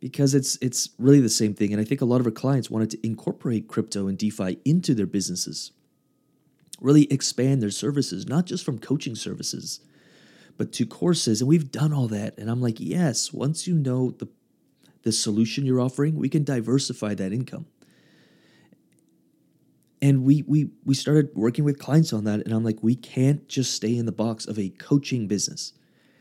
because 0.00 0.34
it's 0.34 0.58
it's 0.60 0.90
really 0.98 1.20
the 1.20 1.28
same 1.28 1.54
thing. 1.54 1.72
And 1.72 1.80
I 1.80 1.84
think 1.84 2.00
a 2.00 2.04
lot 2.04 2.20
of 2.20 2.26
our 2.26 2.32
clients 2.32 2.70
wanted 2.70 2.90
to 2.90 3.06
incorporate 3.06 3.68
crypto 3.68 4.06
and 4.06 4.18
DeFi 4.18 4.58
into 4.64 4.94
their 4.94 5.06
businesses, 5.06 5.72
really 6.80 7.04
expand 7.12 7.62
their 7.62 7.70
services, 7.70 8.26
not 8.28 8.46
just 8.46 8.64
from 8.64 8.78
coaching 8.78 9.14
services 9.14 9.80
but 10.58 10.72
to 10.72 10.84
courses. 10.84 11.40
And 11.40 11.48
we've 11.48 11.70
done 11.70 11.94
all 11.94 12.08
that. 12.08 12.36
And 12.36 12.50
I'm 12.50 12.60
like, 12.60 12.78
yes, 12.78 13.32
once 13.32 13.66
you 13.66 13.74
know 13.74 14.10
the, 14.10 14.28
the 15.04 15.12
solution 15.12 15.64
you're 15.64 15.80
offering, 15.80 16.16
we 16.16 16.28
can 16.28 16.44
diversify 16.44 17.14
that 17.14 17.32
income. 17.32 17.66
And 20.02 20.24
we, 20.24 20.42
we, 20.46 20.70
we 20.84 20.94
started 20.94 21.30
working 21.34 21.64
with 21.64 21.78
clients 21.78 22.12
on 22.12 22.24
that. 22.24 22.40
And 22.40 22.52
I'm 22.52 22.64
like, 22.64 22.82
we 22.82 22.94
can't 22.94 23.48
just 23.48 23.72
stay 23.72 23.96
in 23.96 24.06
the 24.06 24.12
box 24.12 24.46
of 24.46 24.58
a 24.58 24.68
coaching 24.68 25.26
business. 25.26 25.72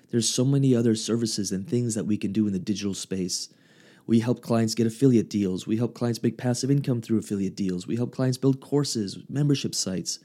There's 0.10 0.30
so 0.30 0.46
many 0.46 0.74
other 0.74 0.96
services 0.96 1.52
and 1.52 1.68
things 1.68 1.96
that 1.96 2.06
we 2.06 2.18
can 2.18 2.32
do 2.32 2.48
in 2.48 2.54
the 2.54 2.60
digital 2.60 2.94
space. 2.94 3.50
We 4.06 4.22
help 4.22 4.42
clients 4.42 4.74
get 4.74 4.88
affiliate 4.88 5.30
deals. 5.30 5.68
We 5.68 5.78
help 5.78 5.94
clients 5.94 6.24
make 6.24 6.38
passive 6.38 6.72
income 6.72 7.02
through 7.02 7.20
affiliate 7.20 7.56
deals. 7.56 7.88
We 7.88 7.98
help 7.98 8.14
clients 8.14 8.38
build 8.38 8.62
courses, 8.62 9.20
membership 9.28 9.76
sites. 9.76 10.20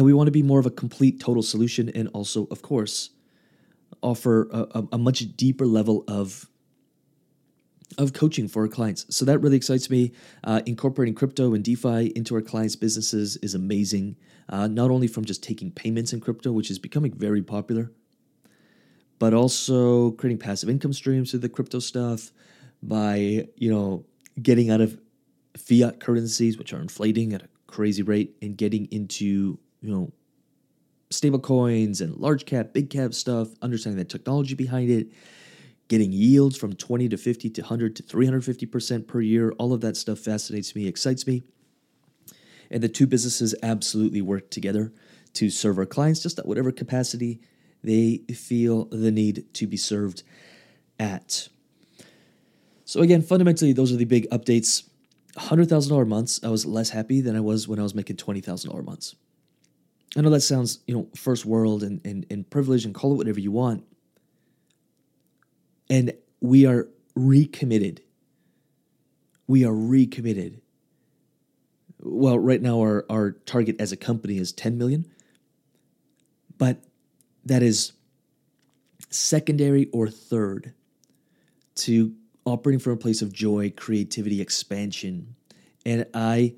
And 0.00 0.06
we 0.06 0.14
want 0.14 0.28
to 0.28 0.32
be 0.32 0.42
more 0.42 0.58
of 0.58 0.64
a 0.64 0.70
complete 0.70 1.20
total 1.20 1.42
solution 1.42 1.90
and 1.90 2.08
also, 2.14 2.46
of 2.46 2.62
course, 2.62 3.10
offer 4.02 4.48
a, 4.50 4.84
a, 4.92 4.96
much 4.96 5.36
deeper 5.36 5.66
level 5.66 6.04
of 6.08 6.48
of 7.98 8.14
coaching 8.14 8.48
for 8.48 8.62
our 8.62 8.68
clients. 8.68 9.04
So 9.14 9.26
that 9.26 9.40
really 9.40 9.58
excites 9.58 9.90
me. 9.90 10.12
Uh, 10.42 10.62
incorporating 10.64 11.14
crypto 11.14 11.52
and 11.52 11.62
DeFi 11.62 12.14
into 12.16 12.34
our 12.34 12.40
clients' 12.40 12.76
businesses 12.76 13.36
is 13.42 13.54
amazing. 13.54 14.16
Uh, 14.48 14.68
not 14.68 14.90
only 14.90 15.06
from 15.06 15.26
just 15.26 15.42
taking 15.42 15.70
payments 15.70 16.14
in 16.14 16.20
crypto, 16.20 16.50
which 16.50 16.70
is 16.70 16.78
becoming 16.78 17.12
very 17.12 17.42
popular, 17.42 17.92
but 19.18 19.34
also 19.34 20.12
creating 20.12 20.38
passive 20.38 20.70
income 20.70 20.94
streams 20.94 21.30
through 21.30 21.40
the 21.40 21.50
crypto 21.50 21.78
stuff 21.78 22.32
by 22.82 23.46
you 23.54 23.70
know 23.70 24.06
getting 24.42 24.70
out 24.70 24.80
of 24.80 24.98
fiat 25.58 26.00
currencies, 26.00 26.56
which 26.56 26.72
are 26.72 26.80
inflating 26.80 27.34
at 27.34 27.42
a 27.42 27.48
crazy 27.66 28.02
rate, 28.02 28.34
and 28.40 28.56
getting 28.56 28.86
into 28.86 29.58
you 29.80 29.90
know, 29.90 30.12
stable 31.10 31.38
coins 31.38 32.00
and 32.00 32.16
large 32.16 32.46
cap, 32.46 32.72
big 32.72 32.90
cap 32.90 33.14
stuff, 33.14 33.48
understanding 33.62 33.98
the 33.98 34.04
technology 34.04 34.54
behind 34.54 34.90
it, 34.90 35.08
getting 35.88 36.12
yields 36.12 36.56
from 36.56 36.72
20 36.72 37.08
to 37.08 37.16
50 37.16 37.50
to 37.50 37.62
100 37.62 37.96
to 37.96 38.02
350% 38.02 39.06
per 39.06 39.20
year. 39.20 39.52
All 39.58 39.72
of 39.72 39.80
that 39.80 39.96
stuff 39.96 40.20
fascinates 40.20 40.74
me, 40.74 40.86
excites 40.86 41.26
me. 41.26 41.42
And 42.70 42.82
the 42.82 42.88
two 42.88 43.06
businesses 43.06 43.54
absolutely 43.62 44.22
work 44.22 44.50
together 44.50 44.92
to 45.34 45.50
serve 45.50 45.78
our 45.78 45.86
clients 45.86 46.22
just 46.22 46.38
at 46.38 46.46
whatever 46.46 46.70
capacity 46.70 47.40
they 47.82 48.22
feel 48.32 48.84
the 48.86 49.10
need 49.10 49.52
to 49.54 49.66
be 49.66 49.76
served 49.76 50.22
at. 50.98 51.48
So, 52.84 53.00
again, 53.00 53.22
fundamentally, 53.22 53.72
those 53.72 53.92
are 53.92 53.96
the 53.96 54.04
big 54.04 54.28
updates. 54.30 54.84
$100,000 55.36 56.06
months, 56.08 56.40
I 56.44 56.48
was 56.48 56.66
less 56.66 56.90
happy 56.90 57.20
than 57.20 57.36
I 57.36 57.40
was 57.40 57.66
when 57.68 57.78
I 57.78 57.82
was 57.82 57.94
making 57.94 58.16
$20,000 58.16 58.84
months. 58.84 59.14
I 60.16 60.22
know 60.22 60.30
that 60.30 60.40
sounds, 60.40 60.80
you 60.86 60.94
know, 60.94 61.08
first 61.14 61.46
world 61.46 61.82
and, 61.82 62.00
and, 62.04 62.26
and 62.30 62.48
privilege 62.48 62.84
and 62.84 62.94
call 62.94 63.12
it 63.12 63.16
whatever 63.16 63.38
you 63.40 63.52
want. 63.52 63.84
And 65.88 66.12
we 66.40 66.66
are 66.66 66.88
recommitted. 67.14 68.02
We 69.46 69.64
are 69.64 69.74
recommitted. 69.74 70.60
Well, 72.00 72.38
right 72.38 72.60
now 72.60 72.80
our, 72.80 73.04
our 73.08 73.32
target 73.32 73.76
as 73.80 73.92
a 73.92 73.96
company 73.96 74.38
is 74.38 74.52
10 74.52 74.78
million, 74.78 75.06
but 76.58 76.82
that 77.44 77.62
is 77.62 77.92
secondary 79.10 79.88
or 79.92 80.08
third 80.08 80.72
to 81.74 82.14
operating 82.44 82.80
from 82.80 82.94
a 82.94 82.96
place 82.96 83.22
of 83.22 83.32
joy, 83.32 83.72
creativity, 83.76 84.40
expansion. 84.40 85.34
And 85.84 86.06
I 86.14 86.54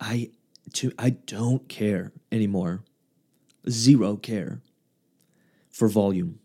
I 0.00 0.30
to 0.74 0.92
I 0.98 1.10
don't 1.10 1.68
care 1.68 2.12
anymore. 2.30 2.84
Zero 3.68 4.16
care 4.16 4.62
for 5.70 5.88
volume. 5.88 6.38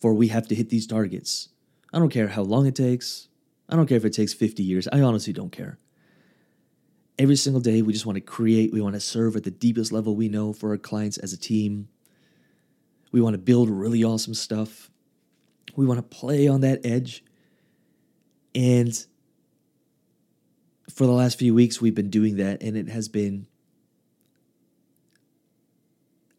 For 0.00 0.14
we 0.14 0.28
have 0.28 0.46
to 0.48 0.54
hit 0.54 0.70
these 0.70 0.86
targets. 0.86 1.48
I 1.92 1.98
don't 1.98 2.10
care 2.10 2.28
how 2.28 2.42
long 2.42 2.66
it 2.66 2.76
takes. 2.76 3.28
I 3.68 3.76
don't 3.76 3.86
care 3.86 3.96
if 3.96 4.04
it 4.04 4.12
takes 4.12 4.32
50 4.32 4.62
years. 4.62 4.88
I 4.92 5.00
honestly 5.00 5.32
don't 5.32 5.52
care. 5.52 5.78
Every 7.18 7.36
single 7.36 7.60
day, 7.60 7.82
we 7.82 7.92
just 7.92 8.06
want 8.06 8.16
to 8.16 8.20
create, 8.20 8.72
we 8.72 8.80
want 8.80 8.94
to 8.94 9.00
serve 9.00 9.34
at 9.36 9.42
the 9.42 9.50
deepest 9.50 9.90
level 9.90 10.14
we 10.14 10.28
know 10.28 10.52
for 10.52 10.70
our 10.70 10.78
clients 10.78 11.18
as 11.18 11.32
a 11.32 11.36
team. 11.36 11.88
We 13.10 13.20
want 13.20 13.34
to 13.34 13.38
build 13.38 13.68
really 13.68 14.04
awesome 14.04 14.34
stuff. 14.34 14.90
We 15.74 15.84
want 15.84 15.98
to 15.98 16.16
play 16.16 16.46
on 16.46 16.60
that 16.60 16.80
edge. 16.84 17.24
And 18.54 19.06
for 20.90 21.06
the 21.06 21.12
last 21.12 21.38
few 21.38 21.54
weeks, 21.54 21.80
we've 21.80 21.94
been 21.94 22.10
doing 22.10 22.36
that, 22.36 22.62
and 22.62 22.76
it 22.76 22.88
has 22.88 23.08
been 23.08 23.46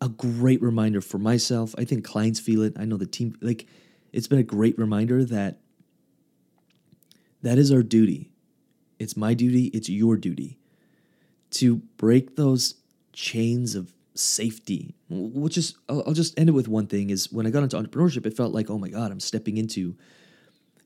a 0.01 0.09
great 0.09 0.61
reminder 0.61 1.01
for 1.01 1.17
myself. 1.17 1.75
I 1.77 1.85
think 1.85 2.03
clients 2.03 2.39
feel 2.39 2.61
it. 2.63 2.73
I 2.77 2.85
know 2.85 2.97
the 2.97 3.05
team, 3.05 3.37
like, 3.41 3.67
it's 4.11 4.27
been 4.27 4.39
a 4.39 4.43
great 4.43 4.77
reminder 4.77 5.23
that 5.25 5.59
that 7.41 7.57
is 7.57 7.71
our 7.71 7.83
duty. 7.83 8.31
It's 8.97 9.15
my 9.15 9.33
duty, 9.33 9.65
it's 9.67 9.89
your 9.89 10.17
duty 10.17 10.57
to 11.51 11.77
break 11.97 12.35
those 12.35 12.75
chains 13.13 13.75
of 13.75 13.93
safety. 14.13 14.95
Which 15.09 15.57
is, 15.57 15.75
I'll, 15.87 16.03
I'll 16.07 16.13
just 16.13 16.37
end 16.39 16.49
it 16.49 16.53
with 16.53 16.67
one 16.67 16.87
thing 16.87 17.09
is 17.09 17.31
when 17.31 17.47
I 17.47 17.49
got 17.49 17.63
into 17.63 17.77
entrepreneurship, 17.77 18.25
it 18.25 18.35
felt 18.35 18.53
like, 18.53 18.69
oh 18.69 18.77
my 18.77 18.89
God, 18.89 19.11
I'm 19.11 19.19
stepping 19.19 19.57
into 19.57 19.95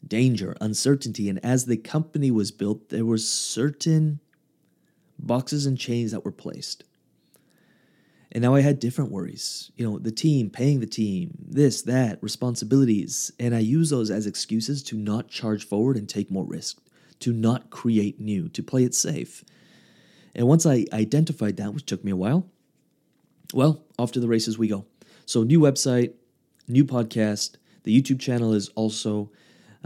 danger, 0.07 0.55
uncertainty. 0.61 1.29
And 1.29 1.43
as 1.43 1.65
the 1.65 1.77
company 1.77 2.31
was 2.31 2.51
built, 2.51 2.89
there 2.89 3.05
were 3.05 3.17
certain 3.17 4.19
boxes 5.19 5.65
and 5.65 5.77
chains 5.77 6.11
that 6.11 6.25
were 6.25 6.31
placed. 6.31 6.83
And 8.31 8.41
now 8.41 8.55
I 8.55 8.61
had 8.61 8.79
different 8.79 9.11
worries. 9.11 9.71
You 9.75 9.85
know, 9.87 9.99
the 9.99 10.11
team, 10.11 10.49
paying 10.49 10.79
the 10.79 10.87
team, 10.87 11.37
this, 11.39 11.83
that, 11.83 12.17
responsibilities. 12.21 13.31
And 13.39 13.53
I 13.53 13.59
use 13.59 13.91
those 13.91 14.09
as 14.09 14.25
excuses 14.25 14.81
to 14.83 14.97
not 14.97 15.29
charge 15.29 15.67
forward 15.67 15.97
and 15.97 16.09
take 16.09 16.31
more 16.31 16.45
risk, 16.45 16.79
to 17.19 17.31
not 17.31 17.69
create 17.69 18.19
new, 18.19 18.49
to 18.49 18.63
play 18.63 18.83
it 18.83 18.95
safe. 18.95 19.45
And 20.33 20.47
once 20.47 20.65
I 20.65 20.85
identified 20.91 21.57
that, 21.57 21.75
which 21.75 21.85
took 21.85 22.03
me 22.03 22.11
a 22.11 22.15
while, 22.15 22.49
well, 23.53 23.83
off 23.99 24.11
to 24.13 24.19
the 24.19 24.27
races 24.27 24.57
we 24.57 24.67
go. 24.67 24.85
So, 25.27 25.43
new 25.43 25.59
website, 25.59 26.13
new 26.67 26.85
podcast. 26.85 27.57
The 27.83 28.01
YouTube 28.01 28.19
channel 28.19 28.53
is 28.53 28.69
also 28.69 29.29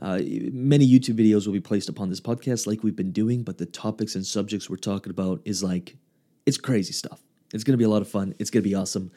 uh, 0.01 0.19
many 0.51 0.87
YouTube 0.87 1.17
videos 1.19 1.45
will 1.45 1.53
be 1.53 1.59
placed 1.59 1.89
upon 1.89 2.09
this 2.09 2.21
podcast, 2.21 2.67
like 2.67 2.83
we've 2.83 2.95
been 2.95 3.11
doing, 3.11 3.43
but 3.43 3.57
the 3.57 3.65
topics 3.65 4.15
and 4.15 4.25
subjects 4.25 4.69
we're 4.69 4.77
talking 4.77 5.09
about 5.09 5.41
is 5.45 5.63
like, 5.63 5.97
it's 6.45 6.57
crazy 6.57 6.93
stuff. 6.93 7.21
It's 7.53 7.63
going 7.63 7.73
to 7.73 7.77
be 7.77 7.83
a 7.83 7.89
lot 7.89 8.01
of 8.01 8.09
fun. 8.09 8.35
It's 8.39 8.49
going 8.49 8.63
to 8.63 8.69
be 8.69 8.75
awesome. 8.75 9.11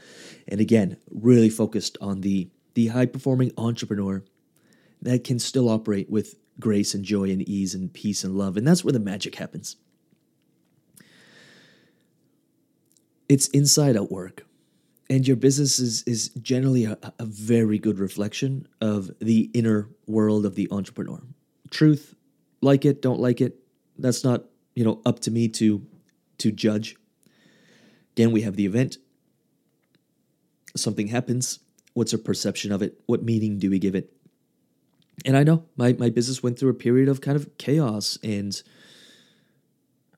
And 0.48 0.60
again, 0.60 0.96
really 1.10 1.50
focused 1.50 1.98
on 2.00 2.22
the, 2.22 2.48
the 2.74 2.88
high 2.88 3.06
performing 3.06 3.52
entrepreneur 3.58 4.24
that 5.02 5.24
can 5.24 5.38
still 5.38 5.68
operate 5.68 6.08
with 6.08 6.36
grace 6.58 6.94
and 6.94 7.04
joy 7.04 7.24
and 7.24 7.46
ease 7.48 7.74
and 7.74 7.92
peace 7.92 8.24
and 8.24 8.36
love. 8.36 8.56
And 8.56 8.66
that's 8.66 8.84
where 8.84 8.92
the 8.92 9.00
magic 9.00 9.34
happens. 9.34 9.76
It's 13.28 13.48
inside 13.48 13.96
out 13.96 14.10
work 14.10 14.46
and 15.10 15.26
your 15.26 15.36
business 15.36 15.80
is 15.80 16.02
is 16.04 16.28
generally 16.40 16.84
a, 16.84 16.96
a, 17.18 17.26
very 17.26 17.78
good 17.78 17.98
reflection 17.98 18.66
of 18.80 19.10
the 19.18 19.50
inner 19.52 19.88
world 20.06 20.46
of 20.46 20.54
the 20.54 20.68
entrepreneur. 20.70 21.20
Truth 21.70 22.14
like 22.62 22.84
it 22.84 23.02
don't 23.02 23.20
like 23.20 23.40
it 23.40 23.56
that's 23.98 24.22
not 24.22 24.44
you 24.74 24.84
know 24.84 25.02
up 25.04 25.18
to 25.20 25.30
me 25.30 25.48
to 25.48 25.84
to 26.38 26.52
judge. 26.52 26.96
Again 28.12 28.30
we 28.30 28.42
have 28.42 28.56
the 28.56 28.64
event. 28.64 28.96
Something 30.76 31.08
happens. 31.08 31.58
What's 31.94 32.14
our 32.14 32.20
perception 32.20 32.70
of 32.70 32.80
it? 32.80 33.00
What 33.06 33.24
meaning 33.24 33.58
do 33.58 33.68
we 33.68 33.80
give 33.80 33.96
it? 33.96 34.12
And 35.26 35.36
i 35.36 35.42
know 35.42 35.64
my, 35.76 35.92
my 35.98 36.08
business 36.08 36.42
went 36.42 36.58
through 36.58 36.70
a 36.70 36.74
period 36.74 37.08
of 37.08 37.20
kind 37.20 37.36
of 37.36 37.58
chaos 37.58 38.16
and 38.22 38.62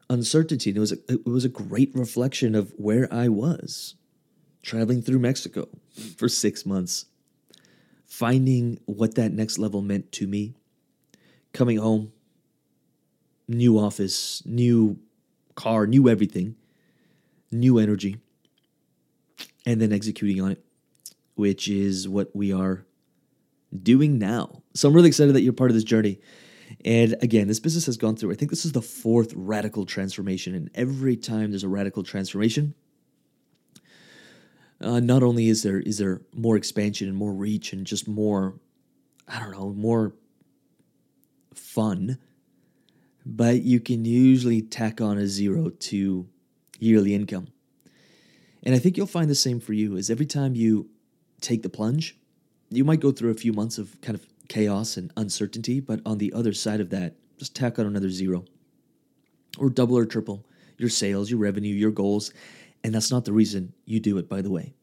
uncertainty 0.08 0.70
and 0.70 0.76
it 0.76 0.80
was 0.80 0.92
a, 0.92 0.98
it 1.08 1.26
was 1.26 1.44
a 1.44 1.48
great 1.48 1.90
reflection 1.94 2.54
of 2.54 2.72
where 2.76 3.12
i 3.12 3.28
was 3.28 3.96
traveling 4.62 5.02
through 5.02 5.18
Mexico 5.18 5.68
for 6.16 6.28
six 6.28 6.64
months, 6.64 7.06
finding 8.06 8.78
what 8.86 9.14
that 9.16 9.32
next 9.32 9.58
level 9.58 9.82
meant 9.82 10.12
to 10.12 10.26
me, 10.26 10.54
coming 11.52 11.78
home, 11.78 12.12
new 13.48 13.78
office, 13.78 14.42
new 14.46 14.98
car, 15.54 15.86
new 15.86 16.08
everything, 16.08 16.56
new 17.50 17.78
energy, 17.78 18.18
and 19.66 19.80
then 19.80 19.92
executing 19.92 20.40
on 20.40 20.52
it, 20.52 20.64
which 21.34 21.68
is 21.68 22.08
what 22.08 22.34
we 22.34 22.52
are 22.52 22.86
doing 23.82 24.18
now. 24.18 24.62
So 24.74 24.88
I'm 24.88 24.94
really 24.94 25.08
excited 25.08 25.34
that 25.34 25.42
you're 25.42 25.52
part 25.52 25.70
of 25.70 25.74
this 25.74 25.84
journey. 25.84 26.20
And 26.84 27.16
again, 27.20 27.48
this 27.48 27.60
business 27.60 27.86
has 27.86 27.96
gone 27.96 28.16
through, 28.16 28.32
I 28.32 28.34
think 28.34 28.50
this 28.50 28.64
is 28.64 28.72
the 28.72 28.82
fourth 28.82 29.32
radical 29.34 29.84
transformation. 29.84 30.54
And 30.54 30.70
every 30.74 31.16
time 31.16 31.50
there's 31.50 31.64
a 31.64 31.68
radical 31.68 32.02
transformation, 32.02 32.74
uh, 34.84 35.00
not 35.00 35.22
only 35.22 35.48
is 35.48 35.62
there 35.62 35.80
is 35.80 35.98
there 35.98 36.22
more 36.34 36.56
expansion 36.56 37.08
and 37.08 37.16
more 37.16 37.32
reach 37.32 37.72
and 37.72 37.86
just 37.86 38.08
more, 38.08 38.54
I 39.28 39.38
don't 39.40 39.52
know, 39.52 39.70
more 39.70 40.14
fun, 41.54 42.18
but 43.24 43.62
you 43.62 43.80
can 43.80 44.04
usually 44.04 44.62
tack 44.62 45.00
on 45.00 45.18
a 45.18 45.26
zero 45.26 45.70
to 45.70 46.28
yearly 46.78 47.14
income. 47.14 47.48
And 48.62 48.74
I 48.74 48.78
think 48.78 48.96
you'll 48.96 49.06
find 49.06 49.28
the 49.28 49.34
same 49.34 49.60
for 49.60 49.72
you. 49.72 49.96
Is 49.96 50.10
every 50.10 50.26
time 50.26 50.54
you 50.54 50.88
take 51.40 51.62
the 51.62 51.68
plunge, 51.68 52.16
you 52.70 52.84
might 52.84 53.00
go 53.00 53.12
through 53.12 53.30
a 53.30 53.34
few 53.34 53.52
months 53.52 53.78
of 53.78 54.00
kind 54.00 54.14
of 54.14 54.26
chaos 54.48 54.96
and 54.96 55.12
uncertainty, 55.16 55.80
but 55.80 56.00
on 56.06 56.18
the 56.18 56.32
other 56.32 56.52
side 56.52 56.80
of 56.80 56.90
that, 56.90 57.14
just 57.38 57.56
tack 57.56 57.78
on 57.78 57.86
another 57.86 58.10
zero 58.10 58.44
or 59.58 59.68
double 59.68 59.98
or 59.98 60.06
triple 60.06 60.44
your 60.78 60.90
sales, 60.90 61.30
your 61.30 61.38
revenue, 61.38 61.74
your 61.74 61.90
goals, 61.90 62.32
and 62.84 62.94
that's 62.94 63.10
not 63.10 63.24
the 63.24 63.32
reason 63.32 63.72
you 63.84 64.00
do 64.00 64.18
it, 64.18 64.28
by 64.28 64.42
the 64.42 64.50
way. 64.50 64.74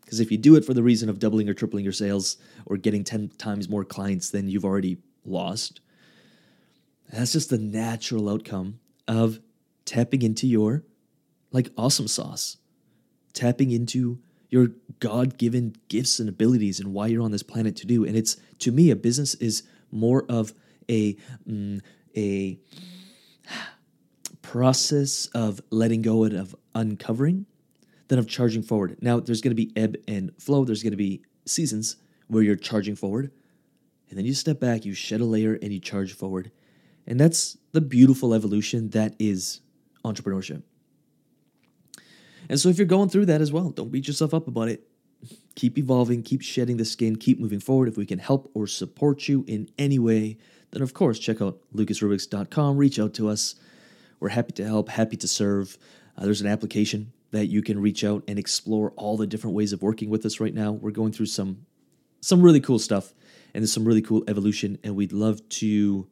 Because 0.00 0.20
if 0.20 0.30
you 0.30 0.38
do 0.38 0.56
it 0.56 0.64
for 0.64 0.72
the 0.72 0.82
reason 0.82 1.08
of 1.08 1.18
doubling 1.18 1.48
or 1.48 1.54
tripling 1.54 1.84
your 1.84 1.92
sales 1.92 2.38
or 2.66 2.76
getting 2.76 3.04
10 3.04 3.32
times 3.36 3.68
more 3.68 3.84
clients 3.84 4.30
than 4.30 4.48
you've 4.48 4.64
already 4.64 4.98
lost, 5.24 5.80
that's 7.12 7.32
just 7.32 7.50
the 7.50 7.58
natural 7.58 8.28
outcome 8.28 8.80
of 9.06 9.40
tapping 9.84 10.22
into 10.22 10.46
your 10.46 10.84
like 11.52 11.70
awesome 11.76 12.08
sauce, 12.08 12.56
tapping 13.32 13.70
into 13.70 14.18
your 14.50 14.68
God 15.00 15.36
given 15.36 15.76
gifts 15.88 16.18
and 16.18 16.28
abilities 16.28 16.80
and 16.80 16.92
why 16.92 17.06
you're 17.08 17.22
on 17.22 17.30
this 17.30 17.42
planet 17.42 17.76
to 17.76 17.86
do. 17.86 18.04
And 18.04 18.16
it's 18.16 18.36
to 18.60 18.72
me, 18.72 18.90
a 18.90 18.96
business 18.96 19.34
is 19.34 19.62
more 19.90 20.24
of 20.28 20.54
a 20.88 21.16
mm, 21.46 21.80
a 22.16 22.58
process 24.42 25.26
of 25.34 25.60
letting 25.70 26.02
go 26.02 26.24
of 26.24 26.56
uncovering 26.78 27.46
than 28.08 28.18
of 28.18 28.26
charging 28.26 28.62
forward. 28.62 28.96
Now, 29.00 29.20
there's 29.20 29.40
going 29.40 29.54
to 29.54 29.62
be 29.62 29.72
ebb 29.76 29.96
and 30.06 30.32
flow. 30.38 30.64
There's 30.64 30.82
going 30.82 30.92
to 30.92 30.96
be 30.96 31.22
seasons 31.44 31.96
where 32.28 32.42
you're 32.42 32.56
charging 32.56 32.96
forward, 32.96 33.30
and 34.08 34.18
then 34.18 34.24
you 34.24 34.34
step 34.34 34.60
back, 34.60 34.84
you 34.84 34.94
shed 34.94 35.20
a 35.20 35.24
layer, 35.24 35.58
and 35.60 35.72
you 35.72 35.80
charge 35.80 36.14
forward. 36.14 36.50
And 37.06 37.18
that's 37.18 37.56
the 37.72 37.80
beautiful 37.80 38.34
evolution 38.34 38.90
that 38.90 39.14
is 39.18 39.60
entrepreneurship. 40.04 40.62
And 42.48 42.58
so, 42.58 42.68
if 42.68 42.78
you're 42.78 42.86
going 42.86 43.08
through 43.08 43.26
that 43.26 43.40
as 43.40 43.52
well, 43.52 43.70
don't 43.70 43.90
beat 43.90 44.06
yourself 44.06 44.32
up 44.32 44.48
about 44.48 44.68
it. 44.68 44.86
Keep 45.56 45.78
evolving, 45.78 46.22
keep 46.22 46.42
shedding 46.42 46.76
the 46.76 46.84
skin, 46.84 47.16
keep 47.16 47.40
moving 47.40 47.60
forward. 47.60 47.88
If 47.88 47.96
we 47.96 48.06
can 48.06 48.18
help 48.18 48.50
or 48.54 48.66
support 48.66 49.26
you 49.26 49.44
in 49.48 49.68
any 49.76 49.98
way, 49.98 50.38
then 50.70 50.82
of 50.82 50.94
course, 50.94 51.18
check 51.18 51.42
out 51.42 51.58
lucasrubix.com, 51.74 52.76
reach 52.76 52.98
out 52.98 53.14
to 53.14 53.28
us. 53.28 53.56
We're 54.20 54.28
happy 54.30 54.52
to 54.52 54.64
help, 54.64 54.88
happy 54.88 55.16
to 55.16 55.28
serve. 55.28 55.78
Uh, 56.18 56.24
there's 56.24 56.40
an 56.40 56.48
application 56.48 57.12
that 57.30 57.46
you 57.46 57.62
can 57.62 57.80
reach 57.80 58.04
out 58.04 58.24
and 58.26 58.38
explore 58.38 58.92
all 58.96 59.16
the 59.16 59.26
different 59.26 59.54
ways 59.54 59.72
of 59.72 59.82
working 59.82 60.10
with 60.10 60.26
us 60.26 60.40
right 60.40 60.54
now. 60.54 60.72
We're 60.72 60.90
going 60.90 61.12
through 61.12 61.26
some 61.26 61.66
some 62.20 62.42
really 62.42 62.60
cool 62.60 62.80
stuff 62.80 63.14
and 63.54 63.62
there's 63.62 63.72
some 63.72 63.84
really 63.84 64.02
cool 64.02 64.24
evolution 64.26 64.76
and 64.82 64.96
we'd 64.96 65.12
love 65.12 65.48
to 65.48 66.08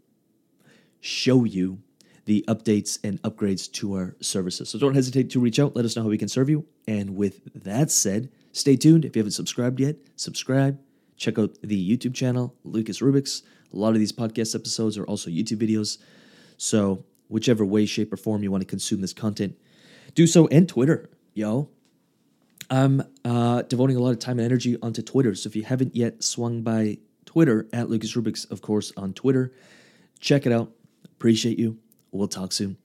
show 1.00 1.42
you 1.42 1.80
the 2.26 2.44
updates 2.46 2.98
and 3.02 3.20
upgrades 3.22 3.70
to 3.72 3.94
our 3.94 4.16
services. 4.20 4.68
So 4.68 4.78
don't 4.78 4.94
hesitate 4.94 5.30
to 5.30 5.40
reach 5.40 5.58
out, 5.58 5.74
let 5.74 5.84
us 5.84 5.96
know 5.96 6.02
how 6.02 6.08
we 6.08 6.18
can 6.18 6.28
serve 6.28 6.48
you. 6.48 6.64
And 6.86 7.16
with 7.16 7.40
that 7.64 7.90
said, 7.90 8.30
stay 8.52 8.76
tuned. 8.76 9.04
If 9.04 9.16
you 9.16 9.20
haven't 9.20 9.32
subscribed 9.32 9.80
yet, 9.80 9.96
subscribe. 10.14 10.78
Check 11.16 11.38
out 11.38 11.56
the 11.62 11.96
YouTube 11.96 12.14
channel, 12.14 12.54
Lucas 12.62 13.00
Rubix. 13.00 13.42
A 13.72 13.76
lot 13.76 13.94
of 13.94 13.98
these 13.98 14.12
podcast 14.12 14.54
episodes 14.54 14.98
are 14.98 15.04
also 15.04 15.30
YouTube 15.30 15.58
videos. 15.58 15.98
So, 16.56 17.04
whichever 17.28 17.64
way, 17.64 17.86
shape, 17.86 18.12
or 18.12 18.16
form 18.16 18.42
you 18.42 18.50
want 18.50 18.62
to 18.62 18.66
consume 18.66 19.00
this 19.00 19.12
content, 19.12 19.56
do 20.16 20.26
so. 20.26 20.48
And 20.48 20.68
Twitter, 20.68 21.08
yo. 21.34 21.68
I'm 22.68 23.04
uh, 23.24 23.62
devoting 23.62 23.94
a 23.94 24.00
lot 24.00 24.10
of 24.10 24.18
time 24.18 24.40
and 24.40 24.44
energy 24.44 24.76
onto 24.82 25.00
Twitter. 25.00 25.36
So, 25.36 25.46
if 25.46 25.54
you 25.54 25.62
haven't 25.62 25.94
yet 25.94 26.24
swung 26.24 26.62
by 26.62 26.98
Twitter, 27.24 27.68
at 27.72 27.88
Lucas 27.88 28.14
Rubix, 28.14 28.50
of 28.50 28.60
course, 28.60 28.92
on 28.96 29.12
Twitter, 29.12 29.52
check 30.18 30.46
it 30.46 30.52
out. 30.52 30.72
Appreciate 31.04 31.60
you. 31.60 31.78
We'll 32.10 32.26
talk 32.26 32.52
soon. 32.52 32.76